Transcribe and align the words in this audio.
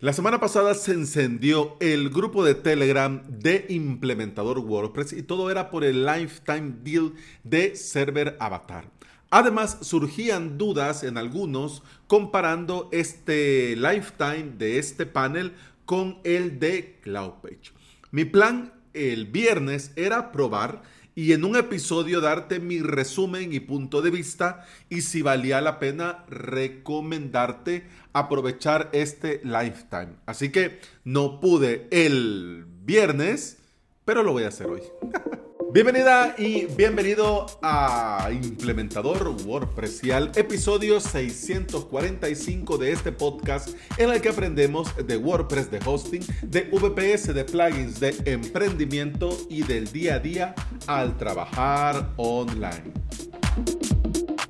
La 0.00 0.12
semana 0.12 0.38
pasada 0.38 0.74
se 0.74 0.92
encendió 0.92 1.76
el 1.80 2.10
grupo 2.10 2.44
de 2.44 2.54
Telegram 2.54 3.20
de 3.26 3.66
implementador 3.68 4.60
WordPress 4.60 5.12
y 5.12 5.24
todo 5.24 5.50
era 5.50 5.70
por 5.70 5.82
el 5.82 6.06
lifetime 6.06 6.72
deal 6.84 7.14
de 7.42 7.74
server 7.74 8.36
avatar. 8.38 8.88
Además, 9.28 9.78
surgían 9.80 10.56
dudas 10.56 11.02
en 11.02 11.18
algunos 11.18 11.82
comparando 12.06 12.88
este 12.92 13.74
lifetime 13.74 14.52
de 14.56 14.78
este 14.78 15.04
panel 15.04 15.54
con 15.84 16.20
el 16.22 16.60
de 16.60 17.00
CloudPage. 17.02 17.72
Mi 18.12 18.24
plan 18.24 18.72
el 18.94 19.26
viernes 19.26 19.90
era 19.96 20.30
probar 20.30 20.82
y 21.18 21.32
en 21.32 21.44
un 21.44 21.56
episodio 21.56 22.20
darte 22.20 22.60
mi 22.60 22.78
resumen 22.78 23.52
y 23.52 23.58
punto 23.58 24.02
de 24.02 24.10
vista 24.12 24.64
y 24.88 25.00
si 25.00 25.20
valía 25.20 25.60
la 25.60 25.80
pena 25.80 26.24
recomendarte 26.28 27.88
aprovechar 28.12 28.88
este 28.92 29.40
lifetime. 29.42 30.10
Así 30.26 30.52
que 30.52 30.78
no 31.02 31.40
pude 31.40 31.88
el 31.90 32.66
viernes, 32.84 33.58
pero 34.04 34.22
lo 34.22 34.30
voy 34.30 34.44
a 34.44 34.48
hacer 34.48 34.68
hoy. 34.68 34.82
Bienvenida 35.70 36.34
y 36.38 36.64
bienvenido 36.64 37.44
a 37.60 38.30
Implementador 38.32 39.36
WordPressial, 39.44 40.32
episodio 40.34 40.98
645 40.98 42.78
de 42.78 42.92
este 42.92 43.12
podcast 43.12 43.76
en 43.98 44.08
el 44.08 44.22
que 44.22 44.30
aprendemos 44.30 44.94
de 45.06 45.18
WordPress, 45.18 45.70
de 45.70 45.80
hosting, 45.84 46.22
de 46.42 46.62
VPS, 46.72 47.34
de 47.34 47.44
plugins, 47.44 48.00
de 48.00 48.16
emprendimiento 48.24 49.36
y 49.50 49.62
del 49.62 49.92
día 49.92 50.14
a 50.14 50.18
día 50.20 50.54
al 50.86 51.18
trabajar 51.18 52.14
online. 52.16 53.37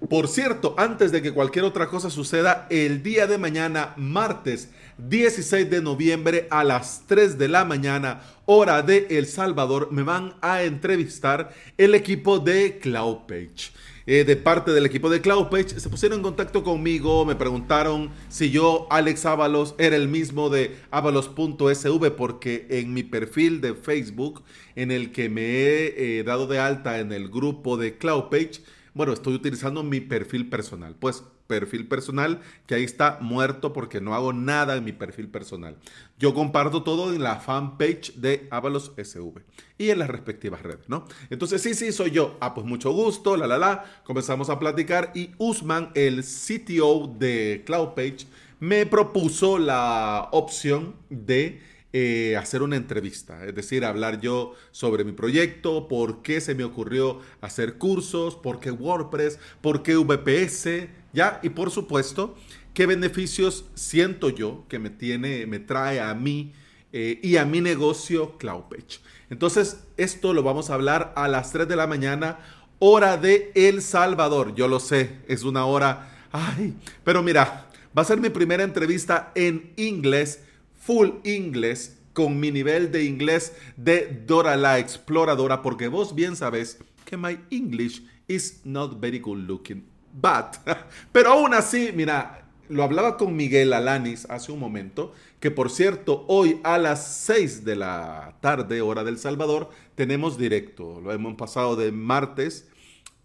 Por 0.09 0.27
cierto, 0.27 0.75
antes 0.79 1.13
de 1.13 1.21
que 1.21 1.35
cualquier 1.35 1.67
otra 1.67 1.89
cosa 1.89 2.09
suceda, 2.09 2.67
el 2.71 3.03
día 3.03 3.27
de 3.27 3.37
mañana, 3.37 3.93
martes 3.99 4.71
16 4.97 5.69
de 5.69 5.83
noviembre 5.83 6.49
a 6.51 6.65
las 6.65 7.03
3 7.07 7.37
de 7.37 7.49
la 7.49 7.67
mañana, 7.67 8.23
hora 8.47 8.81
de 8.81 9.07
El 9.11 9.27
Salvador, 9.27 9.89
me 9.93 10.03
van 10.03 10.35
a 10.41 10.63
entrevistar 10.63 11.53
el 11.77 11.95
equipo 11.95 12.39
de 12.39 12.79
CloudPage. 12.79 13.73
Eh, 14.07 14.25
de 14.25 14.37
parte 14.37 14.71
del 14.71 14.87
equipo 14.87 15.11
de 15.11 15.21
CloudPage 15.21 15.79
se 15.79 15.91
pusieron 15.91 16.21
en 16.21 16.23
contacto 16.23 16.65
conmigo, 16.65 17.27
me 17.27 17.37
preguntaron 17.37 18.09
si 18.31 18.51
yo, 18.51 18.87
Alex 18.89 19.27
Ábalos, 19.27 19.75
era 19.77 19.97
el 19.97 20.09
mismo 20.09 20.49
de 20.49 20.75
avalos.sv, 20.91 22.11
porque 22.13 22.67
en 22.71 22.95
mi 22.95 23.03
perfil 23.03 23.61
de 23.61 23.75
Facebook, 23.75 24.43
en 24.75 24.91
el 24.91 25.13
que 25.13 25.29
me 25.29 25.43
he 25.43 26.21
eh, 26.21 26.25
dado 26.25 26.47
de 26.47 26.59
alta 26.59 26.99
en 26.99 27.13
el 27.13 27.29
grupo 27.29 27.77
de 27.77 27.99
CloudPage, 27.99 28.63
bueno, 28.99 29.13
estoy 29.13 29.35
utilizando 29.35 29.85
mi 29.85 30.01
perfil 30.01 30.49
personal. 30.49 30.97
Pues 30.99 31.23
perfil 31.47 31.87
personal 31.87 32.41
que 32.67 32.75
ahí 32.75 32.83
está 32.83 33.19
muerto 33.21 33.73
porque 33.73 34.01
no 34.01 34.13
hago 34.13 34.33
nada 34.33 34.75
en 34.75 34.83
mi 34.83 34.91
perfil 34.91 35.29
personal. 35.29 35.77
Yo 36.19 36.35
comparto 36.35 36.83
todo 36.83 37.15
en 37.15 37.23
la 37.23 37.37
fanpage 37.37 38.15
de 38.17 38.49
Avalos 38.51 38.91
SV 38.97 39.45
y 39.79 39.91
en 39.91 40.01
las 40.01 40.11
respectivas 40.11 40.63
redes, 40.63 40.89
¿no? 40.89 41.07
Entonces, 41.31 41.63
sí, 41.63 41.75
sí, 41.75 41.93
soy 41.93 42.11
yo. 42.11 42.37
Ah, 42.41 42.55
pues 42.55 42.67
mucho 42.67 42.91
gusto, 42.91 43.37
la, 43.37 43.47
la, 43.47 43.57
la. 43.57 43.85
Comenzamos 44.03 44.51
a 44.51 44.59
platicar 44.59 45.13
y 45.15 45.31
Usman, 45.39 45.93
el 45.95 46.25
CTO 46.25 47.15
de 47.21 47.63
CloudPage, 47.65 48.27
me 48.59 48.85
propuso 48.85 49.61
la 49.61 50.29
opción 50.33 50.97
de 51.09 51.63
eh, 51.95 52.37
hacer 52.37 52.61
una 52.61 52.77
entrevista, 52.77 53.47
es 53.47 53.55
decir, 53.55 53.83
hablar 53.83 54.21
yo 54.21 54.53
sobre 54.73 55.05
mi 55.05 55.13
proyecto, 55.13 55.89
por 55.89 56.21
qué 56.21 56.43
se 56.43 56.55
me 56.55 56.63
ocurrió 56.63 57.21
hacer 57.41 57.79
cursos, 57.79 58.37
por 58.37 58.61
qué 58.61 58.71
WordPress, 58.71 59.39
por 59.63 59.83
qué 59.83 59.97
VPS, 59.97 60.89
¿ya? 61.15 61.41
Y 61.43 61.49
por 61.49 61.71
supuesto, 61.71 62.37
qué 62.75 62.85
beneficios 62.85 63.65
siento 63.75 64.29
yo 64.29 64.67
que 64.69 64.79
me 64.79 64.91
tiene, 64.91 65.47
me 65.47 65.61
trae 65.61 65.99
a 65.99 66.13
mí 66.13 66.53
eh, 66.93 67.21
y 67.23 67.39
a 67.39 67.47
mi 67.47 67.63
negocio 67.63 68.37
CloudPage. 68.37 69.01
Entonces, 69.31 69.85
esto 69.97 70.35
lo 70.35 70.43
vamos 70.43 70.69
a 70.69 70.75
hablar 70.75 71.15
a 71.17 71.27
las 71.27 71.53
3 71.53 71.67
de 71.69 71.77
la 71.77 71.87
mañana, 71.87 72.39
hora 72.81 73.17
de 73.17 73.51
El 73.55 73.81
Salvador. 73.81 74.55
Yo 74.55 74.69
lo 74.69 74.79
sé, 74.79 75.21
es 75.27 75.43
una 75.43 75.65
hora, 75.65 76.29
ay, 76.33 76.75
pero 77.03 77.23
mira, 77.23 77.67
va 77.97 78.03
a 78.03 78.05
ser 78.05 78.21
mi 78.21 78.29
primera 78.29 78.63
entrevista 78.63 79.33
en 79.35 79.73
inglés 79.77 80.43
full 80.89 81.21
inglés 81.23 82.01
con 82.15 82.41
mi 82.41 82.51
nivel 82.51 82.91
de 82.91 83.05
inglés 83.05 83.53
de 83.77 84.23
Dora 84.27 84.57
la 84.57 84.79
Exploradora, 84.79 85.61
porque 85.61 85.87
vos 85.87 86.15
bien 86.15 86.35
sabes 86.35 86.79
que 87.05 87.19
my 87.19 87.39
English 87.51 88.03
is 88.27 88.63
not 88.65 88.99
very 88.99 89.19
good 89.19 89.37
looking. 89.47 89.85
But, 90.15 90.57
pero 91.13 91.33
aún 91.33 91.53
así, 91.53 91.91
mira, 91.95 92.49
lo 92.71 92.83
hablaba 92.83 93.19
con 93.19 93.37
Miguel 93.37 93.75
Alanis 93.75 94.25
hace 94.31 94.51
un 94.51 94.61
momento, 94.61 95.13
que 95.41 95.51
por 95.51 95.71
cierto, 95.71 96.25
hoy 96.27 96.59
a 96.65 96.79
las 96.79 97.07
6 97.27 97.67
de 97.67 97.77
la 97.77 98.39
tarde, 98.41 98.81
hora 98.81 99.05
del 99.05 99.19
Salvador, 99.19 99.69
tenemos 99.95 100.39
directo. 100.39 101.03
Lo 101.03 101.13
hemos 101.13 101.35
pasado 101.35 101.77
de 101.77 101.93
martes 101.93 102.67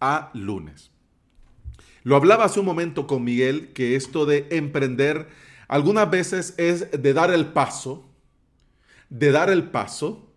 a 0.02 0.30
lunes. 0.34 0.90
Lo 2.02 2.16
hablaba 2.16 2.44
hace 2.44 2.60
un 2.60 2.66
momento 2.66 3.06
con 3.06 3.24
Miguel 3.24 3.72
que 3.72 3.96
esto 3.96 4.26
de 4.26 4.48
emprender 4.50 5.28
algunas 5.74 6.08
veces 6.08 6.54
es 6.56 6.88
de 6.92 7.12
dar 7.14 7.32
el 7.32 7.46
paso, 7.46 8.08
de 9.10 9.32
dar 9.32 9.50
el 9.50 9.64
paso 9.64 10.32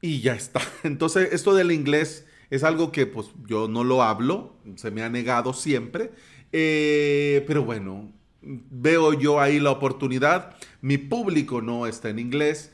y 0.00 0.22
ya 0.22 0.34
está. 0.34 0.62
Entonces, 0.84 1.34
esto 1.34 1.54
del 1.54 1.70
inglés 1.70 2.24
es 2.48 2.64
algo 2.64 2.90
que 2.90 3.04
pues 3.06 3.26
yo 3.46 3.68
no 3.68 3.84
lo 3.84 4.02
hablo, 4.02 4.56
se 4.76 4.90
me 4.90 5.02
ha 5.02 5.10
negado 5.10 5.52
siempre, 5.52 6.12
eh, 6.50 7.44
pero 7.46 7.62
bueno, 7.62 8.10
veo 8.40 9.12
yo 9.12 9.38
ahí 9.38 9.60
la 9.60 9.70
oportunidad. 9.70 10.56
Mi 10.80 10.96
público 10.96 11.60
no 11.60 11.86
está 11.86 12.08
en 12.08 12.18
inglés. 12.18 12.72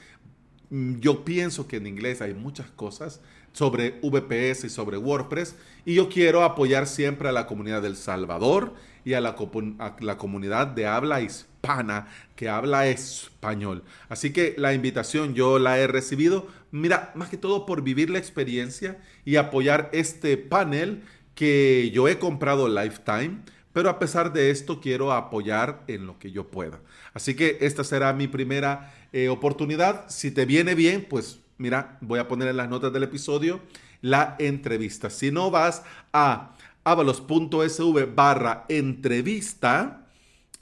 Yo 0.71 1.25
pienso 1.25 1.67
que 1.67 1.79
en 1.79 1.89
inglés 1.89 2.23
hay 2.23 2.35
muchas 2.35 2.71
cosas 2.71 3.21
sobre 3.53 4.01
VPS 4.03 4.65
y 4.65 4.69
sobre 4.71 4.97
WordPress 4.97 5.57
y 5.85 5.95
yo 5.95 6.09
quiero 6.09 6.43
apoyar 6.45 6.87
siempre 6.87 7.29
a 7.29 7.33
la 7.33 7.47
comunidad 7.47 7.83
del 7.83 7.97
Salvador 7.97 8.75
y 9.05 9.15
a 9.15 9.21
la, 9.21 9.35
comunidad 9.35 10.67
de 10.67 10.87
habla 10.87 11.21
hispana 11.21 11.51
pana 11.61 12.09
que 12.37 12.49
habla 12.49 12.87
español. 12.89 13.83
Así 14.09 14.33
que 14.33 14.55
la 14.57 14.73
invitación 14.73 15.35
yo 15.35 15.59
la 15.59 15.79
he 15.79 15.87
recibido, 15.87 16.47
mira, 16.71 17.13
más 17.15 17.29
que 17.29 17.37
todo 17.37 17.67
por 17.67 17.83
vivir 17.83 18.11
la 18.11 18.19
experiencia 18.19 18.99
y 19.25 19.37
apoyar 19.37 19.91
este 19.93 20.37
panel 20.37 21.03
que 21.35 21.91
yo 21.93 22.09
he 22.09 22.19
comprado 22.19 22.69
Lifetime, 22.69 23.41
pero 23.73 23.89
a 23.89 23.99
pesar 23.99 24.33
de 24.33 24.51
esto 24.51 24.81
quiero 24.81 25.13
apoyar 25.13 25.85
en 25.87 26.07
lo 26.07 26.19
que 26.19 26.33
yo 26.33 26.49
pueda. 26.51 26.81
Así 27.15 27.35
que 27.35 27.59
esta 27.61 27.85
será 27.85 28.13
mi 28.13 28.27
primera 28.27 28.95
eh, 29.13 29.29
oportunidad. 29.29 30.09
Si 30.09 30.31
te 30.31 30.45
viene 30.45 30.75
bien, 30.75 31.07
pues 31.09 31.40
mira, 31.61 31.99
voy 32.01 32.19
a 32.19 32.27
poner 32.27 32.49
en 32.49 32.57
las 32.57 32.69
notas 32.69 32.93
del 32.93 33.05
episodio 33.05 33.61
la 34.01 34.35
entrevista. 34.39 35.11
Si 35.11 35.31
no 35.31 35.51
vas 35.51 35.85
a 36.13 36.57
avalos.sv 36.83 38.15
barra 38.15 38.65
entrevista, 38.69 40.01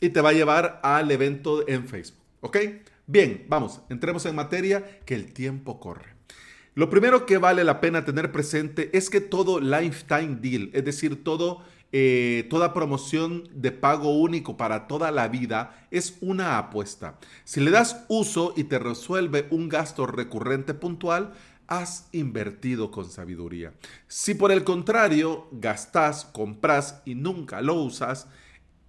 y 0.01 0.11
te 0.11 0.21
va 0.21 0.31
a 0.31 0.35
llevar 0.35 0.81
al 0.83 1.11
evento 1.11 1.69
en 1.69 1.87
Facebook. 1.87 2.23
¿Ok? 2.41 2.57
Bien, 3.07 3.47
vamos, 3.49 3.81
entremos 3.89 4.27
en 4.27 4.35
materia 4.35 5.01
que 5.05 5.15
el 5.15 5.33
tiempo 5.33 5.81
corre. 5.81 6.15
Lo 6.75 6.91
primero 6.91 7.27
que 7.27 7.39
vale 7.39 7.65
la 7.65 7.81
pena 7.81 8.05
tener 8.05 8.31
presente 8.31 8.97
es 8.97 9.11
que 9.11 9.21
todo 9.21 9.61
lifetime 9.61 10.37
deal, 10.41 10.71
es 10.73 10.85
decir, 10.85 11.25
todo, 11.25 11.65
eh, 11.91 12.47
toda 12.51 12.75
promoción 12.75 13.49
de 13.53 13.73
pago 13.73 14.19
único 14.19 14.57
para 14.57 14.87
toda 14.87 15.11
la 15.11 15.29
vida 15.29 15.87
es 15.91 16.19
una 16.21 16.59
apuesta. 16.59 17.19
Si 17.45 17.61
le 17.61 17.71
das 17.71 18.05
uso 18.09 18.53
y 18.57 18.65
te 18.65 18.79
resuelve 18.79 19.47
un 19.51 19.69
gasto 19.69 20.07
recurrente 20.07 20.75
puntual, 20.75 21.33
has 21.67 22.09
invertido 22.13 22.91
con 22.91 23.11
sabiduría. 23.11 23.75
Si 24.07 24.35
por 24.35 24.53
el 24.53 24.65
contrario 24.65 25.49
gastas, 25.53 26.25
compras 26.25 27.03
y 27.05 27.15
nunca 27.15 27.61
lo 27.61 27.75
usas, 27.75 28.27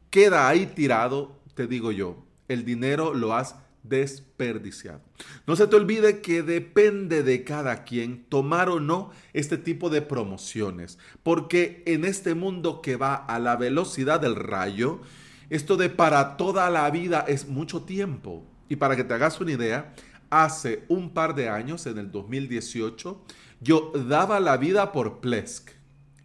queda 0.09 0.47
ahí 0.47 0.65
tirado, 0.65 1.39
te 1.53 1.67
digo 1.67 1.91
yo, 1.91 2.23
el 2.47 2.65
dinero 2.65 3.13
lo 3.13 3.33
has 3.33 3.55
desperdiciado. 3.83 5.01
No 5.47 5.55
se 5.55 5.67
te 5.67 5.75
olvide 5.75 6.21
que 6.21 6.43
depende 6.43 7.23
de 7.23 7.43
cada 7.43 7.83
quien 7.83 8.25
tomar 8.25 8.69
o 8.69 8.79
no 8.79 9.11
este 9.33 9.57
tipo 9.57 9.89
de 9.89 10.01
promociones, 10.01 10.97
porque 11.23 11.83
en 11.85 12.05
este 12.05 12.35
mundo 12.35 12.81
que 12.81 12.95
va 12.95 13.15
a 13.15 13.39
la 13.39 13.55
velocidad 13.55 14.19
del 14.19 14.35
rayo, 14.35 15.01
esto 15.49 15.77
de 15.77 15.89
para 15.89 16.37
toda 16.37 16.69
la 16.69 16.89
vida 16.91 17.25
es 17.27 17.47
mucho 17.47 17.83
tiempo. 17.83 18.45
Y 18.67 18.75
para 18.75 18.95
que 18.95 19.03
te 19.03 19.13
hagas 19.13 19.41
una 19.41 19.51
idea, 19.51 19.93
hace 20.29 20.83
un 20.89 21.09
par 21.11 21.33
de 21.33 21.49
años, 21.49 21.85
en 21.87 21.97
el 21.97 22.11
2018, 22.11 23.21
yo 23.61 23.91
daba 24.07 24.39
la 24.39 24.57
vida 24.57 24.91
por 24.91 25.19
Plesk. 25.19 25.71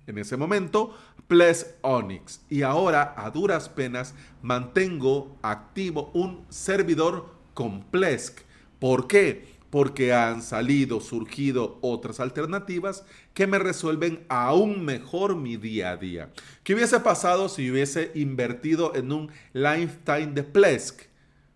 En 0.07 0.19
ese 0.19 0.37
momento 0.37 0.95
Ples 1.27 1.75
Onyx. 1.81 2.43
Y 2.51 2.63
ahora, 2.63 3.15
a 3.17 3.31
duras 3.31 3.69
penas, 3.69 4.15
mantengo 4.43 5.39
activo 5.43 6.11
un 6.13 6.45
servidor 6.51 7.34
con 7.55 7.85
Plesk. 7.85 8.41
¿Por 8.79 9.07
qué? 9.07 9.55
Porque 9.71 10.13
han 10.13 10.43
salido, 10.43 11.01
surgido 11.01 11.79
otras 11.81 12.21
alternativas 12.21 13.05
que 13.33 13.47
me 13.47 13.59
resuelven 13.59 14.25
aún 14.29 14.85
mejor 14.85 15.37
mi 15.37 15.57
día 15.57 15.91
a 15.91 15.97
día. 15.97 16.33
¿Qué 16.63 16.75
hubiese 16.75 17.01
pasado 17.01 17.49
si 17.49 17.71
hubiese 17.71 18.13
invertido 18.15 18.95
en 18.95 19.11
un 19.11 19.31
lifetime 19.53 20.29
de 20.29 20.45
Plesk? 20.45 21.03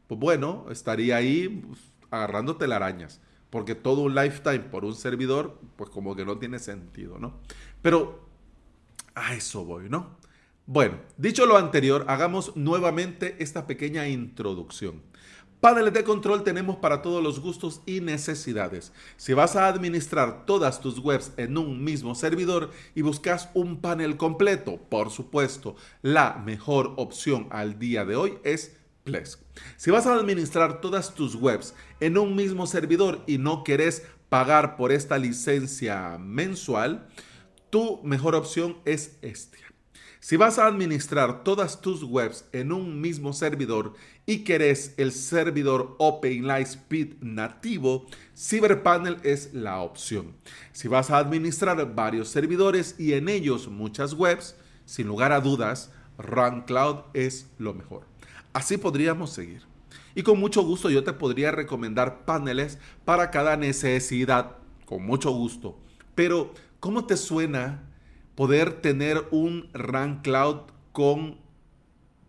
pues 0.08 0.18
bueno, 0.18 0.66
estaría 0.70 1.16
ahí 1.16 1.48
pues, 1.48 1.78
agarrándote 2.10 2.64
arañas. 2.64 3.20
Porque 3.50 3.74
todo 3.74 4.02
un 4.02 4.14
lifetime 4.14 4.60
por 4.60 4.84
un 4.84 4.94
servidor, 4.94 5.58
pues 5.76 5.88
como 5.90 6.16
que 6.16 6.24
no 6.24 6.38
tiene 6.38 6.58
sentido, 6.58 7.18
¿no? 7.18 7.38
Pero 7.80 8.28
a 9.14 9.34
eso 9.34 9.64
voy, 9.64 9.88
¿no? 9.88 10.18
Bueno, 10.66 10.98
dicho 11.16 11.46
lo 11.46 11.56
anterior, 11.56 12.04
hagamos 12.08 12.56
nuevamente 12.56 13.36
esta 13.38 13.66
pequeña 13.66 14.06
introducción. 14.08 15.00
Paneles 15.60 15.92
de 15.92 16.04
control 16.04 16.44
tenemos 16.44 16.76
para 16.76 17.02
todos 17.02 17.20
los 17.20 17.40
gustos 17.40 17.82
y 17.84 18.00
necesidades. 18.00 18.92
Si 19.16 19.32
vas 19.32 19.56
a 19.56 19.66
administrar 19.66 20.46
todas 20.46 20.80
tus 20.80 21.00
webs 21.00 21.32
en 21.36 21.58
un 21.58 21.82
mismo 21.82 22.14
servidor 22.14 22.70
y 22.94 23.02
buscas 23.02 23.48
un 23.54 23.80
panel 23.80 24.16
completo, 24.16 24.76
por 24.88 25.10
supuesto, 25.10 25.74
la 26.00 26.34
mejor 26.34 26.94
opción 26.96 27.48
al 27.50 27.80
día 27.80 28.04
de 28.04 28.14
hoy 28.14 28.38
es 28.44 28.76
Plesk. 29.02 29.40
Si 29.76 29.90
vas 29.90 30.06
a 30.06 30.14
administrar 30.14 30.80
todas 30.80 31.14
tus 31.14 31.34
webs 31.34 31.74
en 31.98 32.18
un 32.18 32.36
mismo 32.36 32.68
servidor 32.68 33.24
y 33.26 33.38
no 33.38 33.64
querés 33.64 34.06
pagar 34.28 34.76
por 34.76 34.92
esta 34.92 35.18
licencia 35.18 36.18
mensual, 36.18 37.08
tu 37.70 38.00
mejor 38.04 38.36
opción 38.36 38.76
es 38.84 39.18
este. 39.22 39.67
Si 40.20 40.36
vas 40.36 40.58
a 40.58 40.66
administrar 40.66 41.44
todas 41.44 41.80
tus 41.80 42.02
webs 42.02 42.44
en 42.52 42.72
un 42.72 43.00
mismo 43.00 43.32
servidor 43.32 43.94
y 44.26 44.38
querés 44.38 44.94
el 44.96 45.12
servidor 45.12 45.94
Open 45.98 46.44
Lightspeed 46.44 47.20
nativo, 47.20 48.06
CyberPanel 48.36 49.18
es 49.22 49.54
la 49.54 49.80
opción. 49.80 50.34
Si 50.72 50.88
vas 50.88 51.10
a 51.10 51.18
administrar 51.18 51.94
varios 51.94 52.28
servidores 52.28 52.96
y 52.98 53.12
en 53.12 53.28
ellos 53.28 53.68
muchas 53.68 54.12
webs, 54.12 54.56
sin 54.86 55.06
lugar 55.06 55.30
a 55.30 55.40
dudas, 55.40 55.92
RunCloud 56.18 57.04
es 57.14 57.48
lo 57.58 57.72
mejor. 57.72 58.02
Así 58.52 58.76
podríamos 58.76 59.30
seguir. 59.30 59.62
Y 60.16 60.24
con 60.24 60.40
mucho 60.40 60.62
gusto 60.62 60.90
yo 60.90 61.04
te 61.04 61.12
podría 61.12 61.52
recomendar 61.52 62.24
paneles 62.24 62.78
para 63.04 63.30
cada 63.30 63.56
necesidad, 63.56 64.56
con 64.84 65.06
mucho 65.06 65.30
gusto. 65.30 65.78
Pero, 66.16 66.52
¿cómo 66.80 67.06
te 67.06 67.16
suena 67.16 67.87
poder 68.38 68.82
tener 68.82 69.26
un 69.32 69.68
RAN 69.72 70.20
Cloud 70.22 70.70
con 70.92 71.38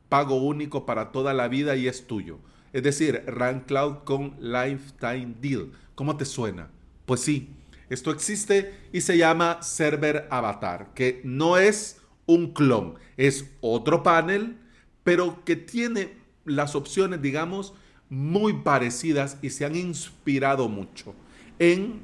pago 0.10 0.38
único 0.38 0.84
para 0.88 1.12
toda 1.12 1.36
la 1.36 1.48
vida 1.48 1.76
y 1.76 1.88
es 1.88 2.08
tuyo. 2.08 2.40
Es 2.74 2.82
decir, 2.82 3.22
RAN 3.28 3.60
Cloud 3.68 3.98
con 4.06 4.36
Lifetime 4.40 5.36
Deal. 5.40 5.72
¿Cómo 5.94 6.18
te 6.18 6.26
suena? 6.26 6.72
Pues 7.06 7.20
sí, 7.22 7.52
esto 7.92 8.10
existe 8.10 8.74
y 8.92 9.02
se 9.02 9.20
llama 9.20 9.62
Server 9.62 10.28
Avatar, 10.32 10.96
que 10.96 11.22
no 11.24 11.58
es 11.58 12.02
un 12.26 12.54
clon, 12.54 12.96
es 13.16 13.46
otro 13.62 14.02
panel, 14.02 14.58
pero 15.04 15.46
que 15.46 15.58
tiene 15.58 16.18
las 16.44 16.74
opciones, 16.74 17.22
digamos, 17.22 17.76
muy 18.10 18.54
parecidas 18.64 19.38
y 19.44 19.52
se 19.52 19.64
han 19.64 19.76
inspirado 19.76 20.70
mucho 20.70 21.14
en 21.60 22.02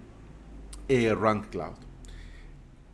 eh, 0.90 1.12
Cloud. 1.50 1.85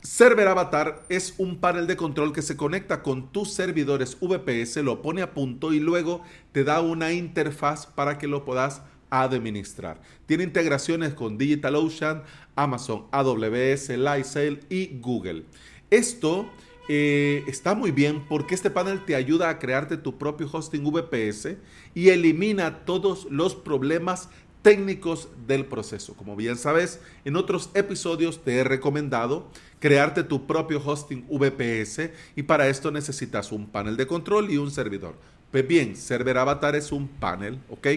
Server 0.01 0.48
Avatar 0.48 1.06
es 1.09 1.36
un 1.38 1.57
panel 1.57 1.86
de 1.86 1.95
control 1.95 2.33
que 2.33 2.42
se 2.42 2.57
conecta 2.57 3.03
con 3.03 3.31
tus 3.31 3.53
servidores 3.53 4.18
VPS, 4.19 4.77
lo 4.77 5.03
pone 5.03 5.21
a 5.21 5.36
punto 5.36 5.74
y 5.74 5.80
luego 5.80 6.24
te 6.51 6.63
da 6.63 6.81
una 6.81 7.13
interfaz 7.13 7.86
para 7.86 8.18
que 8.18 8.25
lo 8.27 8.44
puedas 8.44 8.81
administrar. 9.12 10.01
Tiene 10.25 10.44
integraciones 10.44 11.13
con 11.13 11.38
DigitalOcean, 11.38 12.24
Amazon, 12.56 13.06
AWS, 13.12 13.89
Lifesail 13.89 14.62
y 14.69 14.98
Google. 15.00 15.45
Esto 15.92 16.50
eh, 16.89 17.44
está 17.45 17.75
muy 17.75 17.92
bien 17.92 18.25
porque 18.27 18.56
este 18.56 18.71
panel 18.71 19.06
te 19.06 19.13
ayuda 19.13 19.50
a 19.50 19.59
crearte 19.59 19.98
tu 19.98 20.18
propio 20.18 20.50
hosting 20.51 20.83
VPS 20.83 21.57
y 21.94 22.09
elimina 22.09 22.86
todos 22.86 23.27
los 23.30 23.53
problemas 23.53 24.30
técnicos 24.62 25.30
del 25.48 25.66
proceso. 25.66 26.13
Como 26.13 26.36
bien 26.36 26.58
sabes, 26.58 27.00
en 27.25 27.36
otros 27.36 27.69
episodios 27.74 28.44
te 28.44 28.58
he 28.58 28.63
recomendado 28.63 29.50
crearte 29.80 30.24
tu 30.24 30.46
propio 30.46 30.81
hosting 30.84 31.25
VPS 31.30 32.12
y 32.36 32.44
para 32.44 32.68
esto 32.68 32.92
necesitas 32.92 33.52
un 33.52 33.68
panel 33.68 33.98
de 33.98 34.08
control 34.08 34.52
y 34.52 34.58
un 34.58 34.72
servidor. 34.72 35.16
Pues 35.52 35.68
bien, 35.68 35.96
Server 35.96 36.38
Avatar 36.38 36.75
es 36.75 36.92
un 36.92 37.08
panel, 37.08 37.60
¿ok? 37.69 37.88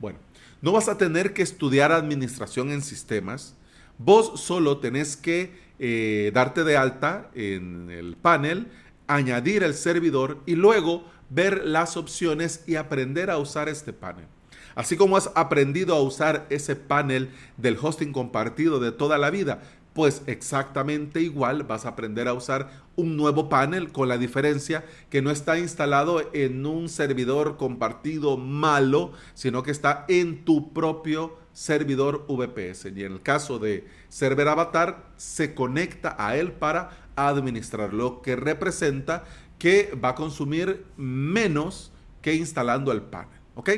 Bueno, 0.00 0.18
no 0.60 0.72
vas 0.72 0.88
a 0.88 0.98
tener 0.98 1.32
que 1.32 1.42
estudiar 1.42 1.92
administración 1.92 2.70
en 2.70 2.82
sistemas. 2.82 3.54
Vos 3.96 4.40
solo 4.40 4.78
tenés 4.78 5.16
que 5.16 5.52
eh, 5.78 6.30
darte 6.34 6.64
de 6.64 6.76
alta 6.76 7.30
en 7.34 7.90
el 7.90 8.16
panel, 8.16 8.66
añadir 9.06 9.62
el 9.62 9.74
servidor 9.74 10.38
y 10.46 10.56
luego 10.56 11.04
ver 11.30 11.64
las 11.64 11.96
opciones 11.96 12.64
y 12.66 12.76
aprender 12.76 13.30
a 13.30 13.38
usar 13.38 13.68
este 13.68 13.92
panel. 13.92 14.26
Así 14.74 14.96
como 14.96 15.16
has 15.16 15.30
aprendido 15.34 15.94
a 15.94 16.02
usar 16.02 16.46
ese 16.50 16.76
panel 16.76 17.30
del 17.56 17.78
hosting 17.80 18.12
compartido 18.12 18.80
de 18.80 18.92
toda 18.92 19.18
la 19.18 19.30
vida, 19.30 19.62
pues 19.94 20.22
exactamente 20.26 21.20
igual 21.20 21.62
vas 21.62 21.86
a 21.86 21.90
aprender 21.90 22.26
a 22.28 22.34
usar 22.34 22.84
un 22.96 23.16
nuevo 23.16 23.48
panel 23.48 23.92
con 23.92 24.08
la 24.08 24.18
diferencia 24.18 24.84
que 25.08 25.22
no 25.22 25.30
está 25.30 25.58
instalado 25.58 26.30
en 26.32 26.66
un 26.66 26.88
servidor 26.88 27.56
compartido 27.56 28.36
malo, 28.36 29.12
sino 29.34 29.62
que 29.62 29.70
está 29.70 30.04
en 30.08 30.44
tu 30.44 30.72
propio 30.72 31.36
servidor 31.52 32.26
VPS. 32.28 32.86
Y 32.86 33.04
en 33.04 33.12
el 33.12 33.22
caso 33.22 33.60
de 33.60 33.86
Server 34.08 34.48
Avatar, 34.48 35.10
se 35.16 35.54
conecta 35.54 36.16
a 36.18 36.36
él 36.36 36.52
para 36.52 37.08
administrar, 37.16 37.94
lo 37.94 38.20
que 38.20 38.34
representa 38.34 39.24
que 39.58 39.96
va 40.02 40.10
a 40.10 40.14
consumir 40.16 40.84
menos 40.96 41.92
que 42.20 42.34
instalando 42.34 42.90
el 42.90 43.02
panel. 43.02 43.38
¿Ok? 43.54 43.70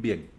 Bien, 0.00 0.30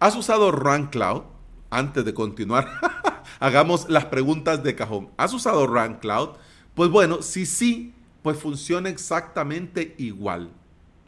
¿has 0.00 0.16
usado 0.16 0.50
Run 0.50 0.86
Cloud? 0.86 1.24
Antes 1.68 2.02
de 2.06 2.14
continuar, 2.14 2.66
hagamos 3.40 3.90
las 3.90 4.06
preguntas 4.06 4.62
de 4.62 4.74
cajón. 4.74 5.10
¿Has 5.18 5.34
usado 5.34 5.66
Run 5.66 5.96
Cloud? 5.96 6.30
Pues 6.74 6.88
bueno, 6.88 7.20
si 7.20 7.44
sí, 7.44 7.92
pues 8.22 8.38
funciona 8.38 8.88
exactamente 8.88 9.94
igual. 9.98 10.50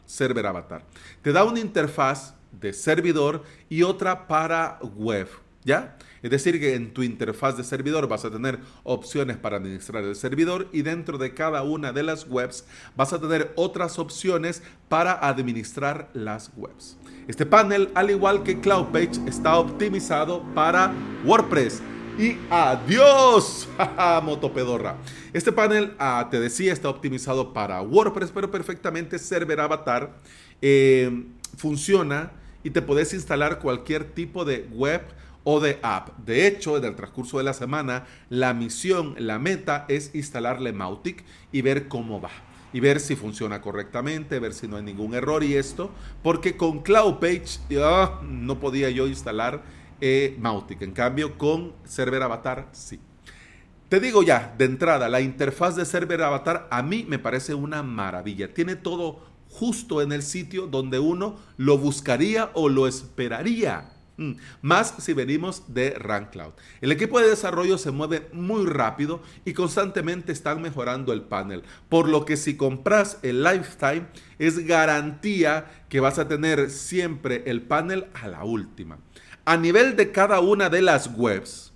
Server 0.05 0.45
Avatar. 0.45 0.85
Te 1.23 1.31
da 1.31 1.45
una 1.45 1.59
interfaz 1.59 2.35
de 2.51 2.73
servidor 2.73 3.43
y 3.69 3.81
otra 3.81 4.27
para 4.27 4.77
web. 4.95 5.27
¿Ya? 5.65 5.97
Es 6.21 6.29
decir, 6.29 6.59
que 6.59 6.75
en 6.75 6.93
tu 6.93 7.01
interfaz 7.01 7.57
de 7.57 7.63
servidor 7.63 8.07
vas 8.07 8.23
a 8.23 8.29
tener 8.29 8.59
opciones 8.83 9.37
para 9.37 9.57
administrar 9.57 10.03
el 10.03 10.15
servidor 10.15 10.67
y 10.71 10.83
dentro 10.83 11.17
de 11.17 11.33
cada 11.33 11.63
una 11.63 11.91
de 11.91 12.03
las 12.03 12.27
webs 12.27 12.65
vas 12.95 13.13
a 13.13 13.19
tener 13.19 13.51
otras 13.55 13.97
opciones 13.97 14.61
para 14.89 15.13
administrar 15.13 16.09
las 16.13 16.51
webs. 16.55 16.97
Este 17.27 17.47
panel, 17.47 17.89
al 17.95 18.11
igual 18.11 18.43
que 18.43 18.59
CloudPage, 18.59 19.27
está 19.27 19.57
optimizado 19.57 20.43
para 20.53 20.93
WordPress. 21.25 21.81
Y 22.19 22.37
adiós, 22.51 23.67
motopedorra. 24.23 24.97
Este 25.33 25.51
panel, 25.51 25.95
ah, 25.97 26.27
te 26.29 26.39
decía, 26.39 26.73
está 26.73 26.89
optimizado 26.89 27.53
para 27.53 27.81
WordPress, 27.81 28.31
pero 28.31 28.51
perfectamente 28.51 29.17
Server 29.17 29.59
Avatar 29.59 30.15
eh, 30.61 31.25
funciona 31.57 32.31
y 32.63 32.69
te 32.69 32.81
puedes 32.81 33.13
instalar 33.13 33.59
cualquier 33.59 34.05
tipo 34.05 34.45
de 34.45 34.67
web 34.71 35.01
o 35.45 35.61
de 35.61 35.79
app. 35.81 36.17
De 36.17 36.45
hecho, 36.45 36.75
en 36.75 36.83
el 36.83 36.95
transcurso 36.95 37.37
de 37.37 37.45
la 37.45 37.53
semana, 37.53 38.05
la 38.29 38.53
misión, 38.53 39.15
la 39.17 39.39
meta 39.39 39.85
es 39.87 40.13
instalarle 40.13 40.73
Mautic 40.73 41.23
y 41.53 41.61
ver 41.61 41.87
cómo 41.87 42.19
va 42.19 42.31
y 42.73 42.81
ver 42.81 42.99
si 42.99 43.15
funciona 43.15 43.61
correctamente, 43.61 44.37
ver 44.39 44.53
si 44.53 44.67
no 44.67 44.75
hay 44.75 44.83
ningún 44.83 45.13
error 45.13 45.45
y 45.45 45.55
esto, 45.55 45.91
porque 46.21 46.57
con 46.57 46.81
CloudPage 46.81 47.59
ah, 47.81 48.19
no 48.27 48.59
podía 48.59 48.89
yo 48.89 49.07
instalar 49.07 49.63
eh, 50.01 50.35
Mautic, 50.41 50.81
en 50.81 50.91
cambio 50.91 51.37
con 51.37 51.71
Server 51.85 52.21
Avatar 52.21 52.67
sí. 52.73 52.99
Te 53.87 54.01
digo 54.01 54.23
ya, 54.23 54.53
de 54.57 54.65
entrada, 54.65 55.07
la 55.07 55.21
interfaz 55.21 55.77
de 55.77 55.85
Server 55.85 56.21
Avatar 56.23 56.67
a 56.69 56.81
mí 56.81 57.05
me 57.07 57.17
parece 57.17 57.53
una 57.53 57.81
maravilla. 57.81 58.53
Tiene 58.53 58.75
todo 58.75 59.21
justo 59.49 60.01
en 60.01 60.11
el 60.11 60.21
sitio 60.21 60.67
donde 60.67 60.99
uno 60.99 61.37
lo 61.55 61.77
buscaría 61.77 62.49
o 62.55 62.67
lo 62.67 62.87
esperaría. 62.87 63.94
Mm, 64.17 64.33
más 64.61 64.95
si 64.99 65.13
venimos 65.13 65.63
de 65.73 65.91
RunCloud. 65.91 66.53
El 66.79 66.91
equipo 66.91 67.19
de 67.19 67.29
desarrollo 67.29 67.77
se 67.77 67.91
mueve 67.91 68.29
muy 68.31 68.65
rápido 68.65 69.21
y 69.43 69.53
constantemente 69.53 70.31
están 70.31 70.61
mejorando 70.61 71.11
el 71.11 71.23
panel. 71.23 71.63
Por 71.89 72.07
lo 72.07 72.23
que 72.23 72.37
si 72.37 72.55
compras 72.55 73.19
el 73.23 73.43
Lifetime 73.43 74.07
es 74.39 74.65
garantía 74.65 75.85
que 75.89 75.99
vas 75.99 76.17
a 76.17 76.27
tener 76.27 76.69
siempre 76.69 77.43
el 77.45 77.61
panel 77.61 78.07
a 78.13 78.27
la 78.27 78.45
última. 78.45 78.99
A 79.43 79.57
nivel 79.57 79.95
de 79.95 80.11
cada 80.11 80.39
una 80.39 80.69
de 80.69 80.81
las 80.81 81.07
webs, 81.15 81.73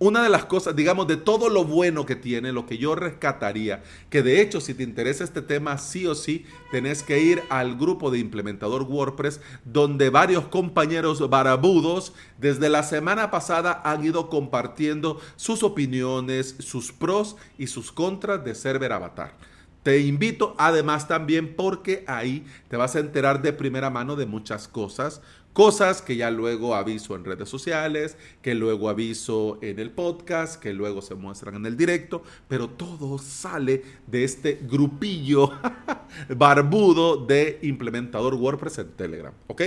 una 0.00 0.22
de 0.22 0.30
las 0.30 0.46
cosas, 0.46 0.74
digamos, 0.74 1.06
de 1.08 1.18
todo 1.18 1.50
lo 1.50 1.66
bueno 1.66 2.06
que 2.06 2.16
tiene, 2.16 2.52
lo 2.52 2.64
que 2.64 2.78
yo 2.78 2.94
rescataría, 2.94 3.82
que 4.08 4.22
de 4.22 4.40
hecho 4.40 4.62
si 4.62 4.72
te 4.72 4.82
interesa 4.82 5.24
este 5.24 5.42
tema, 5.42 5.76
sí 5.76 6.06
o 6.06 6.14
sí, 6.14 6.46
tenés 6.72 7.02
que 7.02 7.20
ir 7.20 7.42
al 7.50 7.76
grupo 7.76 8.10
de 8.10 8.18
implementador 8.18 8.84
WordPress, 8.84 9.42
donde 9.62 10.08
varios 10.08 10.46
compañeros 10.46 11.28
barabudos 11.28 12.14
desde 12.38 12.70
la 12.70 12.82
semana 12.82 13.30
pasada 13.30 13.82
han 13.84 14.02
ido 14.02 14.30
compartiendo 14.30 15.20
sus 15.36 15.62
opiniones, 15.62 16.56
sus 16.60 16.92
pros 16.92 17.36
y 17.58 17.66
sus 17.66 17.92
contras 17.92 18.42
de 18.42 18.54
Server 18.54 18.94
Avatar. 18.94 19.34
te 19.82 20.00
invito 20.00 20.54
además 20.58 21.08
también 21.08 21.56
porque 21.56 22.04
ahí 22.06 22.46
te 22.68 22.76
vas 22.76 22.96
a 22.96 23.00
enterar 23.00 23.42
de 23.42 23.52
primera 23.52 23.90
mano 23.90 24.16
de 24.16 24.26
muchas 24.26 24.66
cosas, 24.66 25.20
cosas 25.52 26.02
que 26.02 26.16
ya 26.16 26.30
luego 26.30 26.74
aviso 26.74 27.16
en 27.16 27.24
redes 27.24 27.48
sociales, 27.48 28.16
que 28.42 28.54
luego 28.54 28.88
aviso 28.88 29.58
en 29.62 29.78
el 29.78 29.90
podcast, 29.90 30.60
que 30.60 30.72
luego 30.72 31.02
se 31.02 31.14
muestran 31.14 31.56
en 31.56 31.66
el 31.66 31.76
directo, 31.76 32.22
pero 32.48 32.68
todo 32.68 33.18
sale 33.18 33.82
de 34.06 34.24
este 34.24 34.60
grupillo 34.62 35.50
barbudo 36.36 37.16
de 37.24 37.58
implementador 37.62 38.34
WordPress 38.34 38.78
en 38.78 38.92
Telegram, 38.92 39.34
¿ok? 39.48 39.62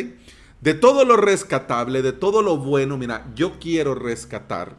De 0.62 0.74
todo 0.74 1.04
lo 1.04 1.18
rescatable, 1.18 2.02
de 2.02 2.14
todo 2.14 2.42
lo 2.42 2.58
bueno, 2.58 2.98
mira, 2.98 3.30
yo 3.36 3.60
quiero 3.60 3.96
rescatar 3.96 4.78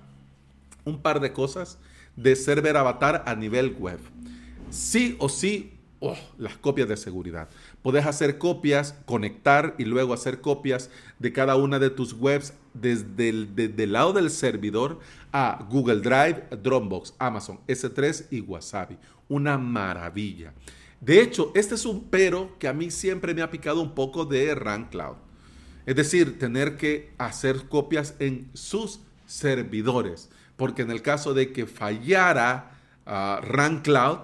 un 0.85 1.01
par 1.01 1.21
de 1.21 1.33
cosas 1.33 1.79
de 2.17 2.37
server 2.37 2.77
avatar 2.77 3.23
a 3.27 3.35
nivel 3.35 3.77
web 3.79 3.99
sí 4.75 5.17
o 5.19 5.29
sí, 5.29 5.73
oh, 6.01 6.17
las 6.39 6.57
copias 6.57 6.89
de 6.89 6.97
seguridad. 6.97 7.49
Puedes 7.85 8.07
hacer 8.07 8.39
copias, 8.39 8.95
conectar 9.05 9.75
y 9.77 9.85
luego 9.85 10.15
hacer 10.15 10.41
copias 10.41 10.89
de 11.19 11.35
cada 11.35 11.57
una 11.57 11.79
de 11.79 11.91
tus 11.91 12.15
webs 12.15 12.55
desde 12.73 13.29
el, 13.29 13.93
lado 13.93 14.15
del 14.15 14.31
servidor 14.31 15.01
a 15.33 15.67
Google 15.69 16.01
Drive, 16.01 16.45
Dropbox, 16.63 17.13
Amazon, 17.19 17.61
S3 17.69 18.29
y 18.31 18.41
Wasabi. 18.41 18.97
Una 19.29 19.59
maravilla. 19.59 20.55
De 20.99 21.21
hecho, 21.21 21.53
este 21.55 21.75
es 21.75 21.85
un 21.85 22.05
pero 22.05 22.59
que 22.59 22.69
a 22.69 22.73
mí 22.73 22.91
siempre 22.91 23.35
me 23.35 23.43
ha 23.43 23.51
picado 23.51 23.83
un 23.83 23.95
poco 23.95 24.25
de 24.25 24.55
Run 24.55 24.87
Cloud. 24.87 25.17
Es 25.85 25.95
decir, 25.95 26.39
tener 26.39 26.79
que 26.79 27.13
hacer 27.19 27.69
copias 27.69 28.15
en 28.19 28.49
sus 28.55 29.01
servidores. 29.27 30.31
Porque 30.57 30.81
en 30.81 30.91
el 30.91 31.03
caso 31.03 31.35
de 31.35 31.53
que 31.53 31.67
fallara 31.67 32.79
uh, 33.07 33.83
Cloud, 33.83 34.21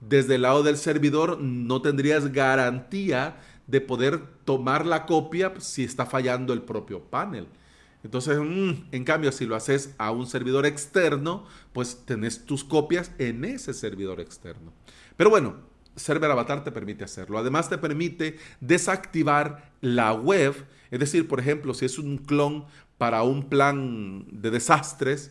desde 0.00 0.36
el 0.36 0.42
lado 0.42 0.62
del 0.62 0.76
servidor 0.76 1.40
no 1.40 1.82
tendrías 1.82 2.32
garantía 2.32 3.38
de 3.66 3.80
poder 3.80 4.22
tomar 4.44 4.86
la 4.86 5.06
copia 5.06 5.52
si 5.58 5.84
está 5.84 6.06
fallando 6.06 6.52
el 6.52 6.62
propio 6.62 7.00
panel. 7.00 7.46
Entonces, 8.02 8.38
mm, 8.38 8.88
en 8.92 9.04
cambio, 9.04 9.30
si 9.30 9.46
lo 9.46 9.54
haces 9.54 9.94
a 9.98 10.10
un 10.10 10.26
servidor 10.26 10.66
externo, 10.66 11.44
pues 11.72 12.02
tenés 12.06 12.46
tus 12.46 12.64
copias 12.64 13.12
en 13.18 13.44
ese 13.44 13.74
servidor 13.74 14.20
externo. 14.20 14.72
Pero 15.16 15.30
bueno, 15.30 15.56
Server 15.96 16.30
Avatar 16.30 16.64
te 16.64 16.72
permite 16.72 17.04
hacerlo. 17.04 17.38
Además, 17.38 17.68
te 17.68 17.76
permite 17.76 18.38
desactivar 18.60 19.72
la 19.80 20.14
web. 20.14 20.54
Es 20.90 20.98
decir, 20.98 21.28
por 21.28 21.40
ejemplo, 21.40 21.74
si 21.74 21.84
es 21.84 21.98
un 21.98 22.18
clon 22.18 22.64
para 22.96 23.22
un 23.22 23.48
plan 23.48 24.24
de 24.30 24.50
desastres, 24.50 25.30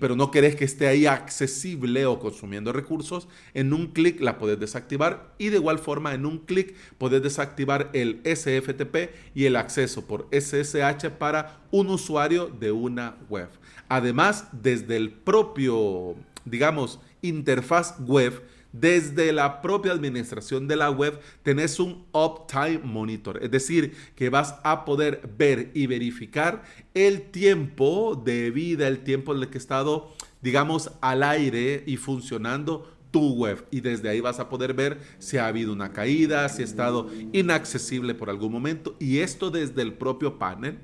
pero 0.00 0.14
no 0.16 0.30
querés 0.30 0.56
que 0.56 0.64
esté 0.64 0.86
ahí 0.86 1.06
accesible 1.06 2.06
o 2.06 2.18
consumiendo 2.18 2.72
recursos, 2.72 3.28
en 3.54 3.72
un 3.72 3.88
clic 3.88 4.20
la 4.20 4.38
puedes 4.38 4.60
desactivar 4.60 5.34
y 5.38 5.48
de 5.48 5.56
igual 5.56 5.78
forma 5.78 6.14
en 6.14 6.26
un 6.26 6.38
clic 6.38 6.74
puedes 6.98 7.22
desactivar 7.22 7.90
el 7.94 8.20
SFTP 8.24 9.10
y 9.34 9.46
el 9.46 9.56
acceso 9.56 10.06
por 10.06 10.28
SSH 10.30 11.10
para 11.18 11.60
un 11.70 11.88
usuario 11.88 12.46
de 12.46 12.72
una 12.72 13.16
web. 13.28 13.48
Además, 13.88 14.48
desde 14.52 14.96
el 14.96 15.12
propio, 15.12 16.14
digamos, 16.44 17.00
interfaz 17.22 17.98
web, 18.00 18.42
desde 18.74 19.32
la 19.32 19.62
propia 19.62 19.92
administración 19.92 20.66
de 20.66 20.74
la 20.74 20.90
web 20.90 21.20
tenés 21.44 21.78
un 21.78 22.06
Uptime 22.12 22.80
Monitor, 22.82 23.38
es 23.40 23.52
decir, 23.52 23.94
que 24.16 24.30
vas 24.30 24.56
a 24.64 24.84
poder 24.84 25.30
ver 25.38 25.70
y 25.74 25.86
verificar 25.86 26.64
el 26.92 27.30
tiempo 27.30 28.20
de 28.22 28.50
vida, 28.50 28.88
el 28.88 29.04
tiempo 29.04 29.32
en 29.32 29.42
el 29.42 29.48
que 29.48 29.58
ha 29.58 29.60
estado, 29.60 30.12
digamos, 30.42 30.90
al 31.00 31.22
aire 31.22 31.84
y 31.86 31.98
funcionando 31.98 32.92
tu 33.12 33.34
web. 33.34 33.64
Y 33.70 33.80
desde 33.80 34.08
ahí 34.08 34.20
vas 34.20 34.40
a 34.40 34.48
poder 34.48 34.74
ver 34.74 34.98
si 35.20 35.36
ha 35.38 35.46
habido 35.46 35.72
una 35.72 35.92
caída, 35.92 36.48
si 36.48 36.62
ha 36.62 36.64
estado 36.64 37.08
inaccesible 37.32 38.16
por 38.16 38.28
algún 38.28 38.50
momento. 38.50 38.96
Y 38.98 39.18
esto 39.18 39.52
desde 39.52 39.82
el 39.82 39.94
propio 39.94 40.36
panel, 40.36 40.80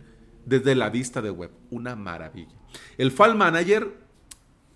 desde 0.47 0.77
la 0.77 0.91
vista 0.91 1.21
de 1.23 1.33
web, 1.33 1.51
una 1.71 1.97
maravilla. 1.97 2.55
El 2.99 3.11
File 3.11 3.35
Manager 3.35 4.00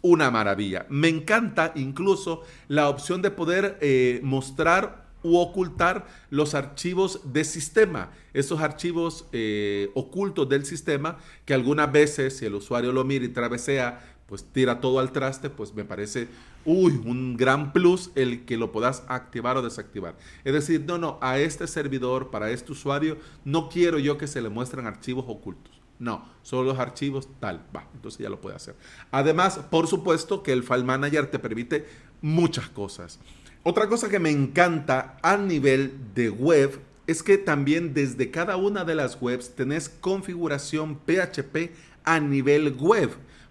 una 0.05 0.31
maravilla. 0.31 0.85
Me 0.91 1.09
encanta 1.09 1.73
incluso 1.75 2.43
la 2.69 2.91
opción 2.91 3.23
de 3.23 3.31
poder 3.31 3.79
eh, 3.81 4.21
mostrar 4.23 5.07
u 5.23 5.39
ocultar 5.39 6.07
los 6.29 6.55
archivos 6.55 7.21
de 7.33 7.43
sistema, 7.43 8.11
esos 8.35 8.61
archivos 8.61 9.27
eh, 9.33 9.91
ocultos 9.95 10.47
del 10.51 10.67
sistema 10.67 11.17
que 11.47 11.55
algunas 11.55 11.91
veces 11.91 12.37
si 12.37 12.45
el 12.45 12.55
usuario 12.55 12.93
lo 12.93 13.03
mira 13.05 13.25
y 13.25 13.29
travesea, 13.29 14.19
pues 14.27 14.45
tira 14.45 14.79
todo 14.79 14.99
al 14.99 15.11
traste, 15.11 15.49
pues 15.49 15.75
me 15.75 15.85
parece, 15.85 16.29
uy, 16.67 17.01
un 17.07 17.39
gran 17.39 17.73
plus 17.73 18.11
el 18.15 18.45
que 18.45 18.59
lo 18.59 18.73
puedas 18.73 19.05
activar 19.09 19.57
o 19.57 19.63
desactivar. 19.63 20.19
Es 20.45 20.53
decir, 20.53 20.85
no, 20.87 20.99
no, 20.99 21.19
a 21.23 21.39
este 21.39 21.67
servidor, 21.67 22.31
para 22.31 22.51
este 22.51 22.73
usuario, 22.73 23.17
no 23.47 23.71
quiero 23.71 23.99
yo 23.99 24.19
que 24.19 24.27
se 24.27 24.43
le 24.43 24.51
muestren 24.51 24.87
archivos 24.87 25.25
ocultos. 25.27 25.74
No, 25.99 26.29
solo 26.43 26.65
los 26.73 26.79
archivos 26.79 27.29
tal, 27.41 27.65
va, 27.75 27.87
entonces 27.95 28.19
ya 28.19 28.29
lo 28.29 28.41
puede 28.41 28.57
hacer. 28.57 28.75
Además, 29.11 29.61
por 29.71 29.87
supuesto 29.87 30.43
que 30.43 30.53
el 30.53 30.63
File 30.63 30.85
Manager 30.85 31.31
te 31.31 31.39
permite 31.39 31.87
muchas 32.21 32.69
cosas. 32.69 33.21
Otra 33.63 33.89
cosa 33.89 34.09
que 34.09 34.19
me 34.19 34.31
encanta 34.31 35.17
a 35.23 35.37
nivel 35.37 35.95
de 36.15 36.31
web 36.31 36.81
es 37.07 37.23
que 37.23 37.39
también 37.39 37.95
desde 37.95 38.31
cada 38.31 38.57
una 38.57 38.85
de 38.85 38.95
las 38.95 39.21
webs 39.21 39.55
tenés 39.55 39.89
configuración 39.89 40.99
PHP 41.07 41.71
a 42.05 42.21
nivel 42.21 42.75
web. 42.79 43.11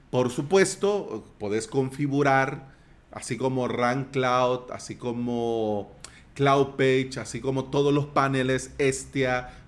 Por 0.09 0.29
supuesto, 0.29 1.23
podés 1.39 1.67
configurar 1.67 2.73
así 3.11 3.37
como 3.37 3.67
Run 3.67 4.05
Cloud, 4.11 4.71
así 4.71 4.95
como 4.95 5.91
Cloud 6.33 6.75
Page, 6.77 7.19
así 7.19 7.41
como 7.41 7.65
todos 7.65 7.93
los 7.93 8.07
paneles 8.07 8.71
Estia, 8.77 9.62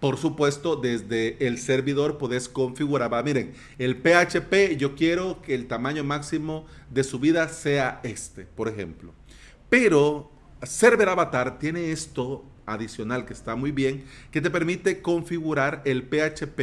Por 0.00 0.16
supuesto, 0.16 0.76
desde 0.76 1.46
el 1.46 1.58
servidor 1.58 2.18
puedes 2.18 2.48
configurar. 2.48 3.24
miren, 3.24 3.54
el 3.78 3.96
PHP 3.96 4.76
yo 4.76 4.94
quiero 4.94 5.40
que 5.42 5.54
el 5.54 5.66
tamaño 5.66 6.04
máximo 6.04 6.66
de 6.90 7.04
subida 7.04 7.48
sea 7.48 8.00
este, 8.02 8.42
por 8.44 8.68
ejemplo. 8.68 9.12
Pero 9.68 10.30
Server 10.62 11.08
Avatar 11.08 11.58
tiene 11.58 11.92
esto 11.92 12.44
adicional 12.66 13.24
que 13.24 13.32
está 13.32 13.56
muy 13.56 13.72
bien, 13.72 14.04
que 14.30 14.40
te 14.40 14.50
permite 14.50 15.00
configurar 15.00 15.82
el 15.84 16.02
PHP 16.02 16.56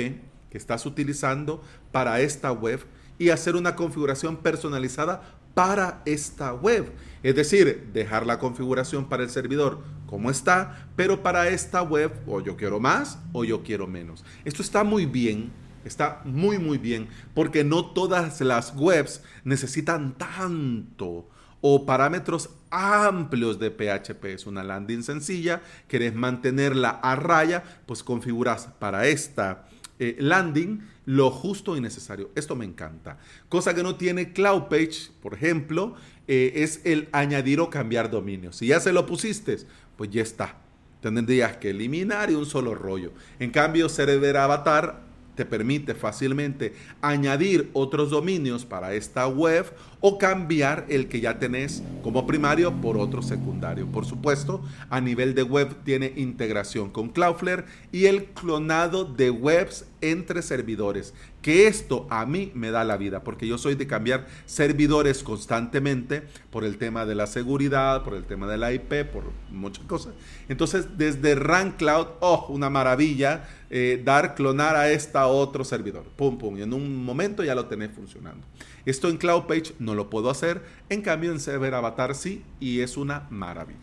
que 0.49 0.57
estás 0.57 0.85
utilizando 0.85 1.63
para 1.91 2.21
esta 2.21 2.51
web 2.51 2.81
y 3.17 3.29
hacer 3.29 3.55
una 3.55 3.75
configuración 3.75 4.37
personalizada 4.37 5.39
para 5.53 6.01
esta 6.05 6.53
web. 6.53 6.91
Es 7.23 7.35
decir, 7.35 7.89
dejar 7.93 8.25
la 8.25 8.39
configuración 8.39 9.07
para 9.07 9.23
el 9.23 9.29
servidor 9.29 9.79
como 10.13 10.29
está, 10.29 10.89
pero 10.95 11.23
para 11.23 11.47
esta 11.47 11.81
web 11.81 12.11
o 12.27 12.39
yo 12.39 12.55
quiero 12.55 12.79
más 12.79 13.17
o 13.31 13.43
yo 13.43 13.63
quiero 13.63 13.87
menos. 13.87 14.23
Esto 14.45 14.61
está 14.61 14.83
muy 14.83 15.07
bien, 15.07 15.51
está 15.85 16.21
muy 16.23 16.59
muy 16.59 16.77
bien, 16.77 17.07
porque 17.33 17.63
no 17.63 17.83
todas 17.83 18.39
las 18.41 18.75
webs 18.75 19.23
necesitan 19.43 20.15
tanto 20.15 21.27
o 21.61 21.87
parámetros 21.87 22.51
amplios 22.69 23.57
de 23.57 23.71
PHP. 23.71 24.25
Es 24.25 24.45
una 24.45 24.63
landing 24.63 25.01
sencilla, 25.01 25.63
querés 25.87 26.13
mantenerla 26.13 26.89
a 26.89 27.15
raya, 27.15 27.63
pues 27.87 28.03
configuras 28.03 28.69
para 28.77 29.07
esta 29.07 29.65
eh, 29.97 30.15
landing 30.19 30.81
lo 31.05 31.31
justo 31.31 31.75
y 31.75 31.81
necesario. 31.81 32.29
Esto 32.35 32.55
me 32.55 32.65
encanta. 32.65 33.17
Cosa 33.49 33.73
que 33.73 33.83
no 33.83 33.95
tiene 33.95 34.33
Cloud 34.33 34.63
Page, 34.63 35.11
por 35.21 35.33
ejemplo, 35.33 35.95
eh, 36.27 36.53
es 36.55 36.81
el 36.85 37.09
añadir 37.11 37.59
o 37.59 37.69
cambiar 37.69 38.09
dominio. 38.09 38.53
Si 38.53 38.67
ya 38.67 38.79
se 38.79 38.93
lo 38.93 39.05
pusiste, 39.05 39.57
pues 39.97 40.09
ya 40.09 40.21
está. 40.21 40.55
Tendrías 41.01 41.57
que 41.57 41.71
eliminar 41.71 42.31
y 42.31 42.35
un 42.35 42.45
solo 42.45 42.75
rollo. 42.75 43.11
En 43.39 43.51
cambio, 43.51 43.89
Server 43.89 44.37
Avatar 44.37 45.01
te 45.35 45.45
permite 45.45 45.95
fácilmente 45.95 46.73
añadir 47.01 47.69
otros 47.73 48.09
dominios 48.09 48.65
para 48.65 48.93
esta 48.93 49.27
web 49.27 49.65
o 49.99 50.17
cambiar 50.17 50.85
el 50.89 51.07
que 51.07 51.21
ya 51.21 51.39
tenés 51.39 51.81
como 52.03 52.27
primario 52.27 52.71
por 52.81 52.97
otro 52.97 53.21
secundario. 53.21 53.87
Por 53.87 54.05
supuesto, 54.05 54.63
a 54.89 55.01
nivel 55.01 55.33
de 55.33 55.43
web 55.43 55.75
tiene 55.83 56.13
integración 56.15 56.89
con 56.89 57.09
Cloudflare 57.09 57.65
y 57.91 58.05
el 58.05 58.25
clonado 58.25 59.05
de 59.05 59.31
webs 59.31 59.85
entre 60.11 60.41
servidores, 60.41 61.13
que 61.41 61.67
esto 61.67 62.07
a 62.09 62.25
mí 62.25 62.51
me 62.53 62.71
da 62.71 62.83
la 62.83 62.97
vida, 62.97 63.23
porque 63.23 63.47
yo 63.47 63.57
soy 63.57 63.75
de 63.75 63.87
cambiar 63.87 64.27
servidores 64.45 65.23
constantemente 65.23 66.23
por 66.51 66.63
el 66.63 66.77
tema 66.77 67.05
de 67.05 67.15
la 67.15 67.27
seguridad, 67.27 68.03
por 68.03 68.13
el 68.15 68.25
tema 68.25 68.47
de 68.47 68.57
la 68.57 68.73
IP, 68.73 69.05
por 69.11 69.23
muchas 69.49 69.85
cosas. 69.85 70.13
Entonces, 70.49 70.97
desde 70.97 71.35
Run 71.35 71.71
Cloud, 71.71 72.07
oh, 72.19 72.47
una 72.49 72.69
maravilla, 72.69 73.47
eh, 73.69 74.01
dar 74.03 74.35
clonar 74.35 74.75
a 74.75 74.91
esta 74.91 75.27
otro 75.27 75.63
servidor, 75.63 76.03
pum, 76.15 76.37
pum, 76.37 76.57
y 76.57 76.61
en 76.61 76.73
un 76.73 77.03
momento 77.03 77.43
ya 77.43 77.55
lo 77.55 77.65
tenés 77.65 77.91
funcionando. 77.91 78.45
Esto 78.85 79.07
en 79.09 79.17
Cloud 79.17 79.43
Page 79.43 79.73
no 79.79 79.95
lo 79.95 80.09
puedo 80.09 80.29
hacer, 80.29 80.61
en 80.89 81.01
cambio 81.01 81.31
en 81.31 81.39
Server 81.39 81.73
Avatar 81.73 82.15
sí, 82.15 82.43
y 82.59 82.81
es 82.81 82.97
una 82.97 83.27
maravilla. 83.29 83.79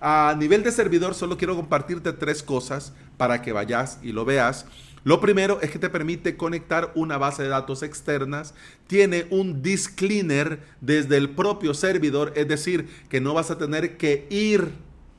A 0.00 0.36
nivel 0.38 0.62
de 0.62 0.70
servidor, 0.70 1.14
solo 1.14 1.38
quiero 1.38 1.56
compartirte 1.56 2.12
tres 2.12 2.42
cosas 2.42 2.92
para 3.16 3.40
que 3.40 3.52
vayas 3.52 3.98
y 4.02 4.12
lo 4.12 4.24
veas. 4.24 4.66
Lo 5.04 5.20
primero 5.20 5.60
es 5.60 5.70
que 5.70 5.78
te 5.78 5.90
permite 5.90 6.36
conectar 6.36 6.90
una 6.94 7.18
base 7.18 7.42
de 7.42 7.50
datos 7.50 7.82
externas, 7.82 8.54
tiene 8.86 9.26
un 9.30 9.62
disk 9.62 9.94
cleaner 9.96 10.60
desde 10.80 11.18
el 11.18 11.30
propio 11.30 11.74
servidor, 11.74 12.32
es 12.36 12.48
decir, 12.48 12.88
que 13.10 13.20
no 13.20 13.34
vas 13.34 13.50
a 13.50 13.58
tener 13.58 13.96
que 13.96 14.26
ir 14.30 14.72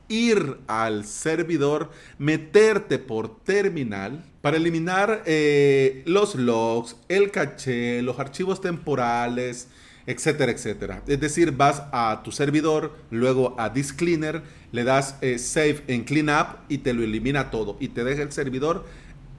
ir 0.08 0.58
al 0.66 1.04
servidor, 1.04 1.90
meterte 2.18 2.98
por 2.98 3.40
terminal 3.40 4.24
para 4.40 4.56
eliminar 4.56 5.22
eh, 5.26 6.02
los 6.06 6.36
logs, 6.36 6.96
el 7.08 7.30
caché, 7.30 8.02
los 8.02 8.18
archivos 8.18 8.60
temporales, 8.60 9.68
etcétera, 10.06 10.52
etcétera. 10.52 11.02
Es 11.06 11.20
decir, 11.20 11.50
vas 11.50 11.82
a 11.92 12.20
tu 12.22 12.30
servidor, 12.30 12.96
luego 13.10 13.56
a 13.58 13.70
Disk 13.70 13.96
Cleaner, 13.96 14.42
le 14.70 14.84
das 14.84 15.16
eh, 15.20 15.38
Save 15.38 15.82
en 15.88 16.04
Cleanup 16.04 16.58
y 16.68 16.78
te 16.78 16.92
lo 16.92 17.02
elimina 17.02 17.50
todo 17.50 17.76
y 17.80 17.88
te 17.88 18.04
deja 18.04 18.22
el 18.22 18.30
servidor 18.30 18.84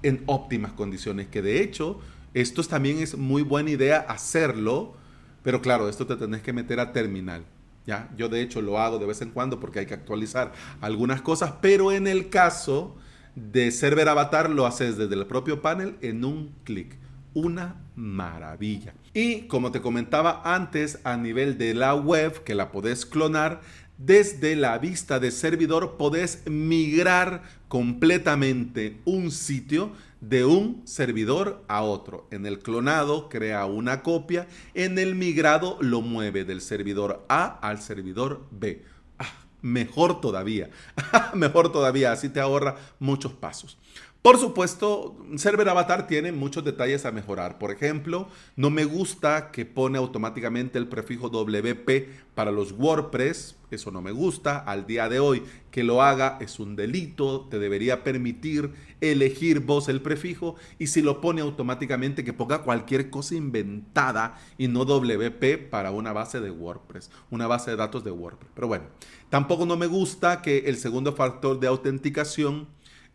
en 0.07 0.23
óptimas 0.25 0.73
condiciones. 0.73 1.27
Que 1.27 1.41
de 1.41 1.61
hecho, 1.61 1.99
esto 2.33 2.63
también 2.63 2.99
es 2.99 3.17
muy 3.17 3.41
buena 3.41 3.71
idea 3.71 3.99
hacerlo, 3.99 4.95
pero 5.43 5.61
claro, 5.61 5.89
esto 5.89 6.05
te 6.05 6.15
tenés 6.15 6.41
que 6.41 6.53
meter 6.53 6.79
a 6.79 6.91
terminal. 6.91 7.45
¿ya? 7.85 8.09
Yo 8.15 8.29
de 8.29 8.41
hecho 8.41 8.61
lo 8.61 8.79
hago 8.79 8.99
de 8.99 9.05
vez 9.05 9.21
en 9.21 9.31
cuando 9.31 9.59
porque 9.59 9.79
hay 9.79 9.85
que 9.85 9.93
actualizar 9.93 10.53
algunas 10.81 11.21
cosas, 11.21 11.53
pero 11.61 11.91
en 11.91 12.05
el 12.05 12.29
caso 12.29 12.95
de 13.35 13.71
Server 13.71 14.09
Avatar 14.09 14.49
lo 14.49 14.65
haces 14.65 14.97
desde 14.97 15.15
el 15.15 15.25
propio 15.25 15.61
panel 15.61 15.95
en 16.01 16.25
un 16.25 16.53
clic. 16.63 16.97
Una 17.37 17.75
maravilla. 17.95 18.95
Y 19.13 19.41
como 19.41 19.71
te 19.71 19.79
comentaba 19.79 20.41
antes, 20.43 20.97
a 21.03 21.17
nivel 21.17 21.59
de 21.59 21.75
la 21.75 21.93
web, 21.93 22.43
que 22.43 22.55
la 22.55 22.71
podés 22.71 23.05
clonar, 23.05 23.61
desde 23.99 24.55
la 24.55 24.79
vista 24.79 25.19
de 25.19 25.29
servidor 25.29 25.97
podés 25.97 26.41
migrar 26.47 27.43
completamente 27.67 28.97
un 29.05 29.29
sitio 29.29 29.91
de 30.19 30.45
un 30.45 30.81
servidor 30.87 31.63
a 31.67 31.83
otro. 31.83 32.27
En 32.31 32.47
el 32.47 32.57
clonado 32.57 33.29
crea 33.29 33.67
una 33.67 34.01
copia, 34.01 34.47
en 34.73 34.97
el 34.97 35.13
migrado 35.13 35.77
lo 35.79 36.01
mueve 36.01 36.43
del 36.43 36.59
servidor 36.59 37.23
A 37.29 37.59
al 37.59 37.79
servidor 37.79 38.47
B. 38.49 38.83
Ah, 39.19 39.31
mejor 39.61 40.21
todavía, 40.21 40.71
mejor 41.35 41.71
todavía, 41.71 42.13
así 42.13 42.29
te 42.29 42.39
ahorra 42.39 42.77
muchos 42.97 43.33
pasos. 43.33 43.77
Por 44.21 44.37
supuesto, 44.37 45.15
Server 45.37 45.69
Avatar 45.69 46.07
tiene 46.07 46.31
muchos 46.31 46.63
detalles 46.63 47.05
a 47.05 47.11
mejorar. 47.11 47.57
Por 47.59 47.71
ejemplo, 47.71 48.27
no 48.55 48.69
me 48.69 48.83
gusta 48.83 49.51
que 49.51 49.65
pone 49.65 49.97
automáticamente 49.97 50.77
el 50.77 50.87
prefijo 50.87 51.29
WP 51.29 52.09
para 52.35 52.51
los 52.51 52.73
WordPress. 52.73 53.55
Eso 53.71 53.91
no 53.91 54.01
me 54.01 54.11
gusta. 54.11 54.57
Al 54.59 54.85
día 54.85 55.07
de 55.07 55.19
hoy 55.19 55.43
que 55.71 55.83
lo 55.83 56.01
haga 56.01 56.37
es 56.41 56.59
un 56.59 56.75
delito. 56.75 57.47
Te 57.49 57.59
debería 57.59 58.03
permitir 58.03 58.71
elegir 59.01 59.61
vos 59.61 59.87
el 59.87 60.01
prefijo. 60.01 60.55
Y 60.77 60.87
si 60.87 61.01
lo 61.01 61.21
pone 61.21 61.41
automáticamente, 61.41 62.23
que 62.25 62.33
ponga 62.33 62.63
cualquier 62.63 63.09
cosa 63.09 63.35
inventada 63.35 64.37
y 64.57 64.67
no 64.67 64.83
WP 64.83 65.69
para 65.69 65.91
una 65.91 66.11
base 66.11 66.41
de 66.41 66.51
WordPress, 66.51 67.11
una 67.29 67.47
base 67.47 67.71
de 67.71 67.77
datos 67.77 68.03
de 68.03 68.11
WordPress. 68.11 68.51
Pero 68.55 68.67
bueno, 68.67 68.85
tampoco 69.29 69.65
no 69.65 69.77
me 69.77 69.87
gusta 69.87 70.41
que 70.41 70.59
el 70.65 70.77
segundo 70.77 71.13
factor 71.13 71.59
de 71.59 71.67
autenticación 71.67 72.67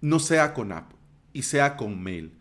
no 0.02 0.18
sea 0.18 0.52
con 0.52 0.72
app 0.72 0.92
y 1.32 1.42
sea 1.42 1.76
con 1.76 2.02
mail. 2.02 2.32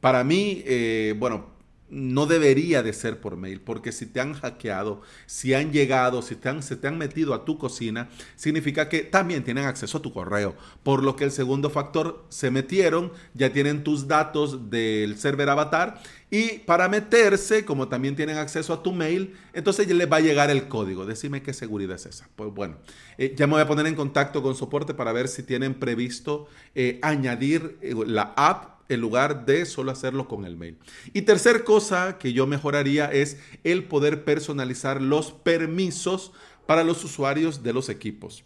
Para 0.00 0.24
mí, 0.24 0.64
eh, 0.66 1.14
bueno, 1.16 1.46
no 1.92 2.24
debería 2.24 2.82
de 2.82 2.94
ser 2.94 3.20
por 3.20 3.36
mail, 3.36 3.60
porque 3.60 3.92
si 3.92 4.06
te 4.06 4.20
han 4.20 4.32
hackeado, 4.32 5.02
si 5.26 5.52
han 5.52 5.72
llegado, 5.72 6.22
si 6.22 6.36
te 6.36 6.48
han, 6.48 6.62
se 6.62 6.76
te 6.76 6.88
han 6.88 6.96
metido 6.96 7.34
a 7.34 7.44
tu 7.44 7.58
cocina, 7.58 8.08
significa 8.34 8.88
que 8.88 9.02
también 9.02 9.44
tienen 9.44 9.66
acceso 9.66 9.98
a 9.98 10.02
tu 10.02 10.12
correo. 10.12 10.56
Por 10.82 11.02
lo 11.02 11.16
que 11.16 11.24
el 11.24 11.30
segundo 11.30 11.68
factor, 11.68 12.24
se 12.30 12.50
metieron, 12.50 13.12
ya 13.34 13.52
tienen 13.52 13.84
tus 13.84 14.08
datos 14.08 14.70
del 14.70 15.18
server 15.18 15.50
avatar 15.50 16.00
y 16.30 16.60
para 16.60 16.88
meterse, 16.88 17.66
como 17.66 17.88
también 17.88 18.16
tienen 18.16 18.38
acceso 18.38 18.72
a 18.72 18.82
tu 18.82 18.92
mail, 18.92 19.34
entonces 19.52 19.86
les 19.86 20.10
va 20.10 20.16
a 20.16 20.20
llegar 20.20 20.48
el 20.48 20.66
código. 20.66 21.04
Decime 21.04 21.42
qué 21.42 21.52
seguridad 21.52 21.96
es 21.96 22.06
esa. 22.06 22.26
Pues 22.36 22.54
bueno, 22.54 22.78
eh, 23.18 23.34
ya 23.36 23.46
me 23.46 23.52
voy 23.52 23.60
a 23.60 23.68
poner 23.68 23.86
en 23.86 23.94
contacto 23.94 24.42
con 24.42 24.54
soporte 24.54 24.94
para 24.94 25.12
ver 25.12 25.28
si 25.28 25.42
tienen 25.42 25.74
previsto 25.74 26.48
eh, 26.74 26.98
añadir 27.02 27.78
la 28.06 28.32
app 28.34 28.71
en 28.88 29.00
lugar 29.00 29.46
de 29.46 29.66
solo 29.66 29.90
hacerlo 29.90 30.28
con 30.28 30.44
el 30.44 30.56
mail. 30.56 30.78
Y 31.12 31.22
tercer 31.22 31.64
cosa 31.64 32.18
que 32.18 32.32
yo 32.32 32.46
mejoraría 32.46 33.06
es 33.06 33.38
el 33.64 33.84
poder 33.84 34.24
personalizar 34.24 35.00
los 35.00 35.32
permisos 35.32 36.32
para 36.66 36.84
los 36.84 37.04
usuarios 37.04 37.62
de 37.62 37.72
los 37.72 37.88
equipos. 37.88 38.44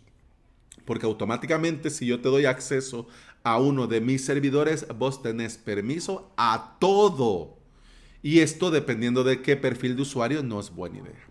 Porque 0.84 1.06
automáticamente 1.06 1.90
si 1.90 2.06
yo 2.06 2.20
te 2.20 2.28
doy 2.28 2.44
acceso 2.44 3.08
a 3.42 3.58
uno 3.58 3.86
de 3.86 4.00
mis 4.00 4.24
servidores, 4.24 4.86
vos 4.96 5.22
tenés 5.22 5.56
permiso 5.56 6.32
a 6.36 6.76
todo. 6.80 7.56
Y 8.22 8.40
esto 8.40 8.70
dependiendo 8.70 9.24
de 9.24 9.42
qué 9.42 9.56
perfil 9.56 9.96
de 9.96 10.02
usuario 10.02 10.42
no 10.42 10.58
es 10.58 10.70
buena 10.70 10.98
idea. 10.98 11.26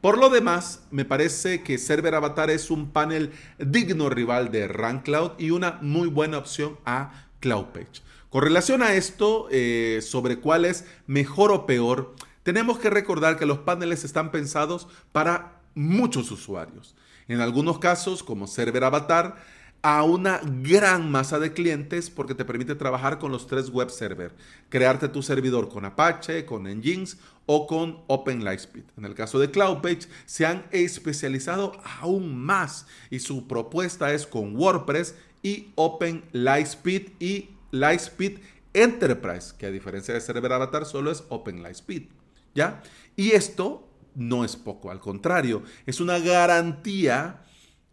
Por 0.00 0.18
lo 0.18 0.28
demás, 0.28 0.86
me 0.90 1.04
parece 1.04 1.62
que 1.62 1.78
Server 1.78 2.14
Avatar 2.14 2.50
es 2.50 2.70
un 2.70 2.90
panel 2.92 3.32
digno 3.58 4.08
rival 4.08 4.52
de 4.52 4.68
RunCloud 4.68 5.32
y 5.38 5.50
una 5.50 5.78
muy 5.80 6.08
buena 6.08 6.38
opción 6.38 6.78
a 6.84 7.26
CloudPage. 7.40 8.02
Con 8.30 8.42
relación 8.42 8.82
a 8.82 8.94
esto, 8.94 9.48
eh, 9.50 10.00
sobre 10.02 10.40
cuál 10.40 10.64
es 10.64 10.84
mejor 11.06 11.52
o 11.52 11.66
peor, 11.66 12.14
tenemos 12.42 12.78
que 12.78 12.90
recordar 12.90 13.38
que 13.38 13.46
los 13.46 13.58
paneles 13.58 14.04
están 14.04 14.30
pensados 14.30 14.88
para 15.12 15.60
muchos 15.74 16.30
usuarios. 16.30 16.94
En 17.28 17.40
algunos 17.40 17.78
casos, 17.78 18.22
como 18.22 18.46
Server 18.46 18.84
Avatar, 18.84 19.36
a 19.82 20.02
una 20.02 20.40
gran 20.42 21.10
masa 21.10 21.38
de 21.38 21.52
clientes 21.52 22.10
porque 22.10 22.34
te 22.34 22.44
permite 22.44 22.74
trabajar 22.74 23.18
con 23.18 23.30
los 23.30 23.46
tres 23.46 23.70
web 23.70 23.90
server, 23.90 24.32
crearte 24.68 25.08
tu 25.08 25.22
servidor 25.22 25.68
con 25.68 25.84
Apache, 25.84 26.44
con 26.44 26.64
Nginx 26.64 27.18
o 27.46 27.68
con 27.68 28.00
OpenLightspeed. 28.08 28.84
En 28.96 29.04
el 29.04 29.14
caso 29.14 29.38
de 29.38 29.50
CloudPage 29.50 30.08
se 30.24 30.44
han 30.44 30.66
especializado 30.72 31.80
aún 32.00 32.36
más 32.36 32.86
y 33.10 33.20
su 33.20 33.46
propuesta 33.46 34.12
es 34.12 34.26
con 34.26 34.56
WordPress 34.56 35.14
y 35.42 35.68
OpenLightspeed 35.76 37.10
y 37.20 37.50
Lightspeed 37.80 38.38
Enterprise, 38.74 39.54
que 39.56 39.66
a 39.66 39.70
diferencia 39.70 40.14
de 40.14 40.20
Server 40.20 40.52
Avatar 40.52 40.84
solo 40.84 41.10
es 41.10 41.24
Open 41.28 41.62
Lightspeed, 41.62 42.08
¿ya? 42.54 42.82
Y 43.16 43.30
esto 43.32 43.88
no 44.14 44.44
es 44.44 44.56
poco, 44.56 44.90
al 44.90 45.00
contrario, 45.00 45.62
es 45.86 46.00
una 46.00 46.18
garantía 46.18 47.42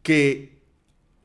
que 0.01 0.61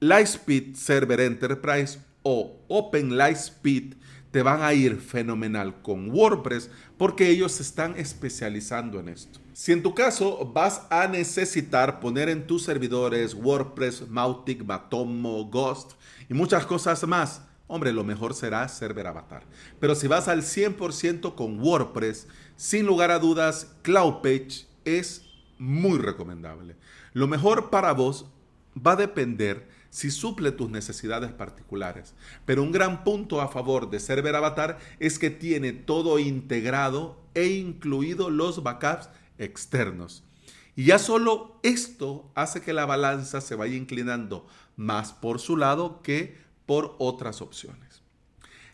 Lightspeed 0.00 0.76
Server 0.76 1.20
Enterprise 1.20 1.98
o 2.22 2.60
Open 2.68 3.16
Lightspeed 3.16 3.94
te 4.30 4.42
van 4.42 4.62
a 4.62 4.74
ir 4.74 5.00
fenomenal 5.00 5.82
con 5.82 6.10
WordPress 6.10 6.70
porque 6.96 7.28
ellos 7.28 7.52
se 7.52 7.62
están 7.62 7.96
especializando 7.96 9.00
en 9.00 9.08
esto. 9.08 9.40
Si 9.54 9.72
en 9.72 9.82
tu 9.82 9.94
caso 9.94 10.52
vas 10.54 10.82
a 10.90 11.08
necesitar 11.08 11.98
poner 11.98 12.28
en 12.28 12.46
tus 12.46 12.62
servidores 12.62 13.34
WordPress, 13.34 14.08
Mautic, 14.08 14.64
Matomo, 14.64 15.46
Ghost 15.46 15.92
y 16.28 16.34
muchas 16.34 16.66
cosas 16.66 17.04
más, 17.06 17.42
hombre, 17.68 17.92
lo 17.92 18.02
mejor 18.02 18.34
será 18.34 18.66
Server 18.68 19.06
Avatar. 19.06 19.44
Pero 19.78 19.94
si 19.94 20.08
vas 20.08 20.26
al 20.26 20.42
100% 20.42 21.36
con 21.36 21.60
WordPress, 21.60 22.26
sin 22.56 22.86
lugar 22.86 23.12
a 23.12 23.20
dudas, 23.20 23.76
CloudPage 23.82 24.66
es 24.84 25.24
muy 25.58 25.98
recomendable. 25.98 26.74
Lo 27.12 27.28
mejor 27.28 27.70
para 27.70 27.92
vos 27.92 28.26
va 28.76 28.92
a 28.92 28.96
depender 28.96 29.68
si 29.90 30.10
suple 30.10 30.52
tus 30.52 30.70
necesidades 30.70 31.32
particulares. 31.32 32.14
Pero 32.44 32.62
un 32.62 32.72
gran 32.72 33.04
punto 33.04 33.40
a 33.40 33.48
favor 33.48 33.90
de 33.90 34.00
Server 34.00 34.34
Avatar 34.34 34.78
es 34.98 35.18
que 35.18 35.30
tiene 35.30 35.72
todo 35.72 36.18
integrado 36.18 37.20
e 37.34 37.46
incluido 37.46 38.30
los 38.30 38.62
backups 38.62 39.08
externos. 39.38 40.24
Y 40.76 40.84
ya 40.84 40.98
solo 40.98 41.58
esto 41.62 42.30
hace 42.34 42.60
que 42.60 42.72
la 42.72 42.86
balanza 42.86 43.40
se 43.40 43.56
vaya 43.56 43.74
inclinando 43.74 44.46
más 44.76 45.12
por 45.12 45.40
su 45.40 45.56
lado 45.56 46.02
que 46.02 46.36
por 46.68 46.96
otras 46.98 47.40
opciones. 47.40 48.02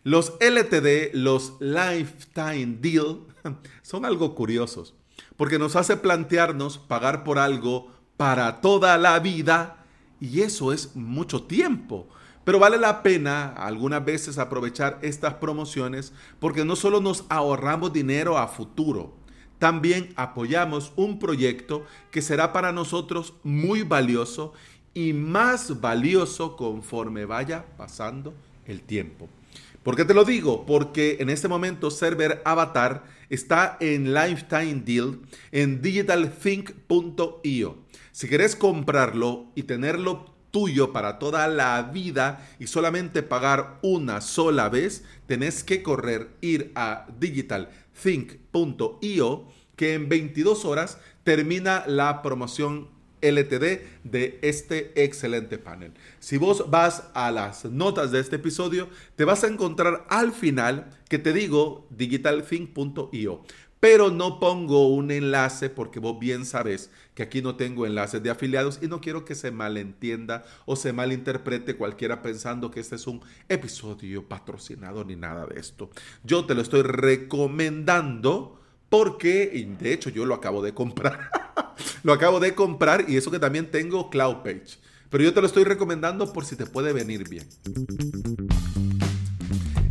Los 0.03 0.35
LTD, 0.41 1.15
los 1.15 1.55
Lifetime 1.61 2.79
Deal, 2.81 3.21
son 3.83 4.05
algo 4.05 4.35
curiosos, 4.35 4.95
porque 5.37 5.61
nos 5.61 5.77
hace 5.77 5.97
plantearnos 5.97 6.77
pagar 6.77 7.23
por 7.23 7.39
algo 7.39 7.93
para 8.17 8.61
toda 8.61 8.99
la 8.99 9.21
vida 9.21 9.87
y 10.21 10.41
eso 10.41 10.73
es 10.73 10.97
mucho 10.97 11.45
tiempo. 11.45 12.09
Pero 12.43 12.59
vale 12.59 12.79
la 12.79 13.05
pena 13.05 13.53
algunas 13.53 14.05
veces 14.05 14.39
aprovechar 14.39 14.99
estas 15.03 15.35
promociones 15.35 16.13
porque 16.41 16.65
no 16.65 16.75
solo 16.75 17.01
nos 17.01 17.25
ahorramos 17.29 17.93
dinero 17.93 18.39
a 18.39 18.49
futuro, 18.49 19.15
también 19.59 20.13
apoyamos 20.17 20.93
un 20.97 21.21
proyecto 21.21 21.87
que 22.11 22.23
será 22.23 22.53
para 22.53 22.73
nosotros 22.73 23.35
muy 23.45 23.83
valioso 23.83 24.53
y 24.95 25.13
más 25.13 25.81
valioso 25.81 26.57
conforme 26.57 27.25
vaya 27.25 27.65
pasando 27.77 28.33
el 28.67 28.81
tiempo. 28.81 29.29
¿Por 29.83 29.97
qué 29.97 30.05
te 30.07 30.15
lo 30.15 30.25
digo? 30.25 30.65
Porque 30.65 31.19
en 31.21 31.29
este 31.29 31.49
momento 31.49 31.91
Server 31.91 32.41
Avatar 32.47 33.05
está 33.29 33.77
en 33.81 34.15
Lifetime 34.15 34.83
Deal 34.85 35.19
en 35.53 35.83
digitalthink.io. 35.83 37.79
Si 38.11 38.29
querés 38.29 38.57
comprarlo 38.57 39.53
y 39.55 39.65
tenerlo 39.65 40.33
tuyo 40.51 40.91
para 40.93 41.19
toda 41.19 41.47
la 41.49 41.83
vida 41.83 42.49
y 42.59 42.67
solamente 42.69 43.23
pagar 43.23 43.79
una 43.83 44.23
sola 44.23 44.69
vez, 44.69 45.03
tenés 45.27 45.65
que 45.65 45.83
correr, 45.83 46.31
ir 46.41 46.71
a 46.77 47.07
digitalthink.io 47.19 49.49
que 49.77 49.95
en 49.95 50.09
22 50.09 50.65
horas 50.65 50.99
termina 51.25 51.85
la 51.87 52.23
promoción 52.23 52.89
LTD 53.29 54.05
de 54.05 54.39
este 54.43 55.05
excelente 55.05 55.59
panel. 55.59 55.93
Si 56.19 56.37
vos 56.37 56.71
vas 56.71 57.05
a 57.15 57.31
las 57.31 57.65
notas 57.65 58.11
de 58.11 58.21
este 58.21 58.37
episodio, 58.37 58.89
te 59.17 59.25
vas 59.25 59.45
a 59.45 59.49
encontrar 59.49 60.07
al 60.09 60.33
final 60.33 60.91
que 61.09 61.19
te 61.19 61.33
digo 61.33 61.87
digitalthink.io. 61.91 63.43
Pero 63.85 64.11
no 64.11 64.41
pongo 64.41 64.89
un 64.89 65.11
enlace 65.11 65.69
porque 65.69 66.01
vos 66.01 66.19
bien 66.19 66.47
sabes 66.47 66.91
que 67.15 67.23
aquí 67.23 67.43
no 67.43 67.57
tengo 67.57 67.85
enlaces 67.85 68.23
de 68.23 68.31
afiliados 68.31 68.79
y 68.81 68.89
no 68.89 69.03
quiero 69.03 69.27
que 69.27 69.35
se 69.35 69.51
malentienda 69.51 70.43
o 70.65 70.75
se 70.75 70.95
malinterprete 70.95 71.77
cualquiera 71.77 72.23
pensando 72.23 72.71
que 72.71 72.81
este 72.81 72.95
es 72.95 73.07
un 73.07 73.21
episodio 73.47 74.27
patrocinado 74.27 75.05
ni 75.05 75.17
nada 75.17 75.45
de 75.45 75.61
esto. 75.61 75.91
Yo 76.23 76.47
te 76.47 76.55
lo 76.55 76.63
estoy 76.63 76.81
recomendando 76.81 78.64
porque, 78.97 79.67
de 79.81 79.93
hecho, 79.93 80.09
yo 80.09 80.25
lo 80.25 80.35
acabo 80.35 80.63
de 80.63 80.73
comprar. 80.73 81.29
lo 82.05 82.13
acabo 82.13 82.39
de 82.39 82.55
comprar 82.55 83.07
y 83.09 83.17
eso 83.17 83.33
que 83.33 83.41
también 83.41 83.69
tengo 83.69 84.09
Cloud 84.09 84.45
Page. 84.45 84.79
Pero 85.11 85.25
yo 85.25 85.35
te 85.35 85.41
lo 85.41 85.49
estoy 85.49 85.65
recomendando 85.65 86.33
por 86.33 86.45
si 86.45 86.55
te 86.55 86.65
puede 86.65 86.93
venir 86.93 87.29
bien. 87.29 87.45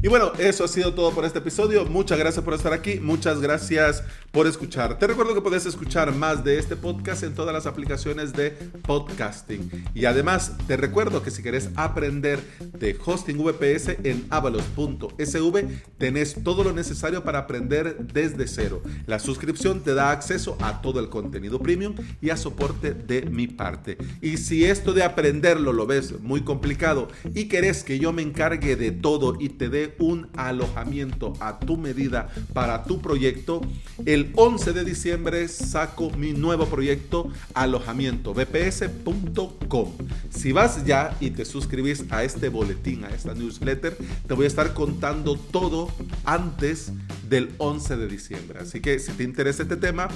Y 0.04 0.10
bueno, 0.10 0.34
eso 0.38 0.66
ha 0.66 0.68
sido 0.68 0.94
todo 0.94 1.12
por 1.12 1.24
este 1.24 1.39
episodio. 1.39 1.86
Muchas 1.86 2.20
gracias 2.20 2.44
por 2.44 2.54
estar 2.54 2.74
aquí. 2.74 3.00
Muchas 3.00 3.39
gracias 3.39 4.04
por 4.34 4.48
escuchar. 4.48 5.00
Te 5.00 5.08
recuerdo 5.08 5.34
que 5.34 5.39
puedes 5.39 5.66
escuchar 5.66 6.13
más 6.13 6.44
de 6.44 6.60
este 6.60 6.76
podcast 6.76 7.24
en 7.24 7.34
todas 7.34 7.54
las 7.54 7.68
aplicaciones 7.68 8.34
de 8.34 8.52
podcasting. 8.82 9.86
Y 9.96 10.04
además, 10.04 10.58
te 10.68 10.76
recuerdo 10.76 11.24
que 11.24 11.32
si 11.32 11.42
quieres 11.42 11.70
aprender 11.78 12.42
de 12.74 13.00
hosting 13.06 13.38
VPS 13.38 14.00
en 14.04 14.28
avalos.sv, 14.30 15.68
tenés 15.98 16.44
todo 16.44 16.66
lo 16.66 16.74
necesario 16.74 17.24
para 17.24 17.39
aprender 17.39 17.96
desde 18.00 18.46
cero. 18.48 18.82
La 19.06 19.20
suscripción 19.20 19.84
te 19.84 19.94
da 19.94 20.12
acceso 20.12 20.58
a 20.60 20.82
todo 20.82 21.00
el 21.00 21.08
contenido 21.08 21.60
premium 21.60 21.96
y 22.20 22.30
a 22.30 22.36
soporte 22.36 22.94
de 22.94 23.22
mi 23.22 23.48
parte. 23.48 23.98
Y 24.22 24.36
si 24.36 24.66
esto 24.66 24.92
de 24.92 25.04
aprenderlo 25.04 25.72
lo 25.72 25.88
ves 25.88 26.20
muy 26.20 26.42
complicado 26.42 27.08
y 27.34 27.46
querés 27.46 27.86
que 27.86 28.00
yo 28.00 28.12
me 28.12 28.22
encargue 28.22 28.76
de 28.76 28.92
todo 28.92 29.38
y 29.39 29.48
te 29.48 29.70
dé 29.70 29.92
un 29.99 30.27
alojamiento 30.36 31.34
a 31.39 31.60
tu 31.60 31.77
medida 31.77 32.29
para 32.53 32.84
tu 32.84 33.01
proyecto, 33.01 33.62
el 34.06 34.32
11 34.36 34.73
de 34.73 34.84
diciembre 34.84 35.47
saco 35.47 36.10
mi 36.12 36.34
nuevo 36.34 36.65
proyecto 36.65 37.29
alojamiento 37.53 38.34
bps.com. 38.34 39.91
Si 40.29 40.51
vas 40.51 40.86
ya 40.86 41.15
y 41.19 41.32
te 41.32 41.45
suscribís 41.45 42.06
a 42.10 42.23
este 42.23 42.49
boletín, 42.49 43.03
a 43.03 43.10
esta 43.10 43.34
newsletter, 43.34 43.97
te 44.27 44.34
voy 44.34 44.45
a 44.45 44.47
estar 44.47 44.73
contando 44.73 45.36
todo 45.38 45.89
antes 46.25 46.91
del 47.29 47.51
11 47.58 47.97
de 47.97 48.08
diciembre. 48.08 48.60
Así 48.60 48.79
que 48.82 48.99
si 48.99 49.12
te 49.13 49.23
interesa 49.23 49.63
este 49.63 49.77
tema, 49.77 50.08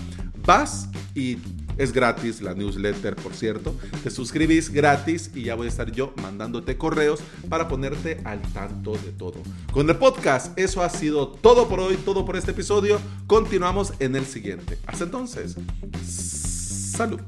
vas 0.46 0.90
y 1.16 1.38
es 1.78 1.92
gratis 1.92 2.42
la 2.42 2.54
newsletter, 2.54 3.16
por 3.16 3.34
cierto. 3.34 3.76
Te 4.04 4.10
suscribís 4.10 4.70
gratis 4.70 5.32
y 5.36 5.44
ya 5.44 5.56
voy 5.56 5.68
a 5.68 5.70
estar 5.70 5.92
yo 5.92 6.14
mandándote 6.22 6.78
correos 6.78 7.20
para 7.50 7.68
ponerte 7.68 8.20
al 8.24 8.42
tanto 8.54 8.94
de 8.94 9.12
todo. 9.12 9.42
Con 9.72 9.90
el 9.90 9.96
podcast, 9.98 10.58
eso 10.58 10.84
ha 10.84 10.90
sido 10.90 11.28
todo 11.30 11.68
por 11.68 11.80
hoy, 11.80 11.98
todo 11.98 12.26
por 12.26 12.36
este 12.36 12.52
episodio. 12.52 13.00
Continuamos 13.28 13.94
en 14.00 14.16
el 14.16 14.26
siguiente. 14.26 14.78
Hasta 14.88 15.04
entonces, 15.04 15.56
salud. 16.04 17.20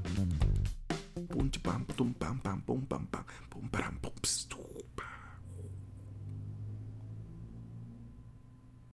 pum, 1.29 1.49
pam, 1.61 1.85
pum, 1.85 2.13
pam, 2.13 2.39
pum, 2.39 2.41
pam, 2.41 2.61
pum, 2.61 2.85
pam, 2.85 3.07
pum, 3.49 3.69
pam, 3.69 3.99
pum, 4.01 4.13